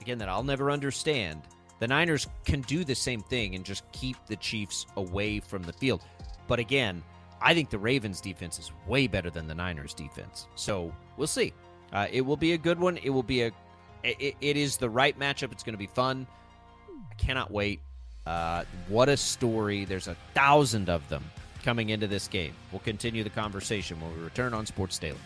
Again, 0.00 0.18
that 0.18 0.28
I'll 0.28 0.42
never 0.42 0.70
understand. 0.70 1.42
The 1.78 1.88
Niners 1.88 2.26
can 2.44 2.60
do 2.62 2.84
the 2.84 2.94
same 2.94 3.22
thing 3.22 3.54
and 3.54 3.64
just 3.64 3.90
keep 3.92 4.16
the 4.26 4.36
Chiefs 4.36 4.86
away 4.96 5.40
from 5.40 5.62
the 5.62 5.72
field. 5.72 6.02
But 6.46 6.58
again, 6.58 7.02
I 7.40 7.54
think 7.54 7.70
the 7.70 7.78
Ravens 7.78 8.20
defense 8.20 8.58
is 8.58 8.72
way 8.86 9.06
better 9.06 9.30
than 9.30 9.46
the 9.46 9.54
Niners 9.54 9.94
defense. 9.94 10.46
So 10.56 10.94
we'll 11.16 11.26
see. 11.26 11.52
Uh, 11.92 12.06
it 12.10 12.20
will 12.20 12.36
be 12.36 12.52
a 12.52 12.58
good 12.58 12.78
one. 12.78 12.98
It 12.98 13.10
will 13.10 13.22
be 13.22 13.42
a. 13.42 13.52
it, 14.04 14.36
it 14.40 14.56
is 14.56 14.76
the 14.76 14.90
right 14.90 15.18
matchup. 15.18 15.52
It's 15.52 15.62
going 15.62 15.74
to 15.74 15.78
be 15.78 15.86
fun. 15.86 16.26
I 17.10 17.14
cannot 17.14 17.50
wait. 17.50 17.80
Uh, 18.26 18.64
what 18.88 19.08
a 19.08 19.16
story! 19.16 19.84
There's 19.84 20.08
a 20.08 20.16
thousand 20.34 20.88
of 20.88 21.08
them 21.08 21.24
coming 21.62 21.90
into 21.90 22.06
this 22.06 22.28
game. 22.28 22.54
We'll 22.72 22.80
continue 22.80 23.24
the 23.24 23.30
conversation 23.30 24.00
when 24.00 24.16
we 24.16 24.22
return 24.22 24.54
on 24.54 24.66
Sports 24.66 24.98
Daily. 24.98 25.18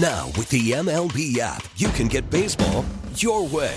Now, 0.00 0.28
with 0.38 0.48
the 0.48 0.70
MLB 0.70 1.38
app, 1.38 1.64
you 1.76 1.88
can 1.88 2.08
get 2.08 2.30
baseball 2.30 2.84
your 3.16 3.46
way. 3.46 3.76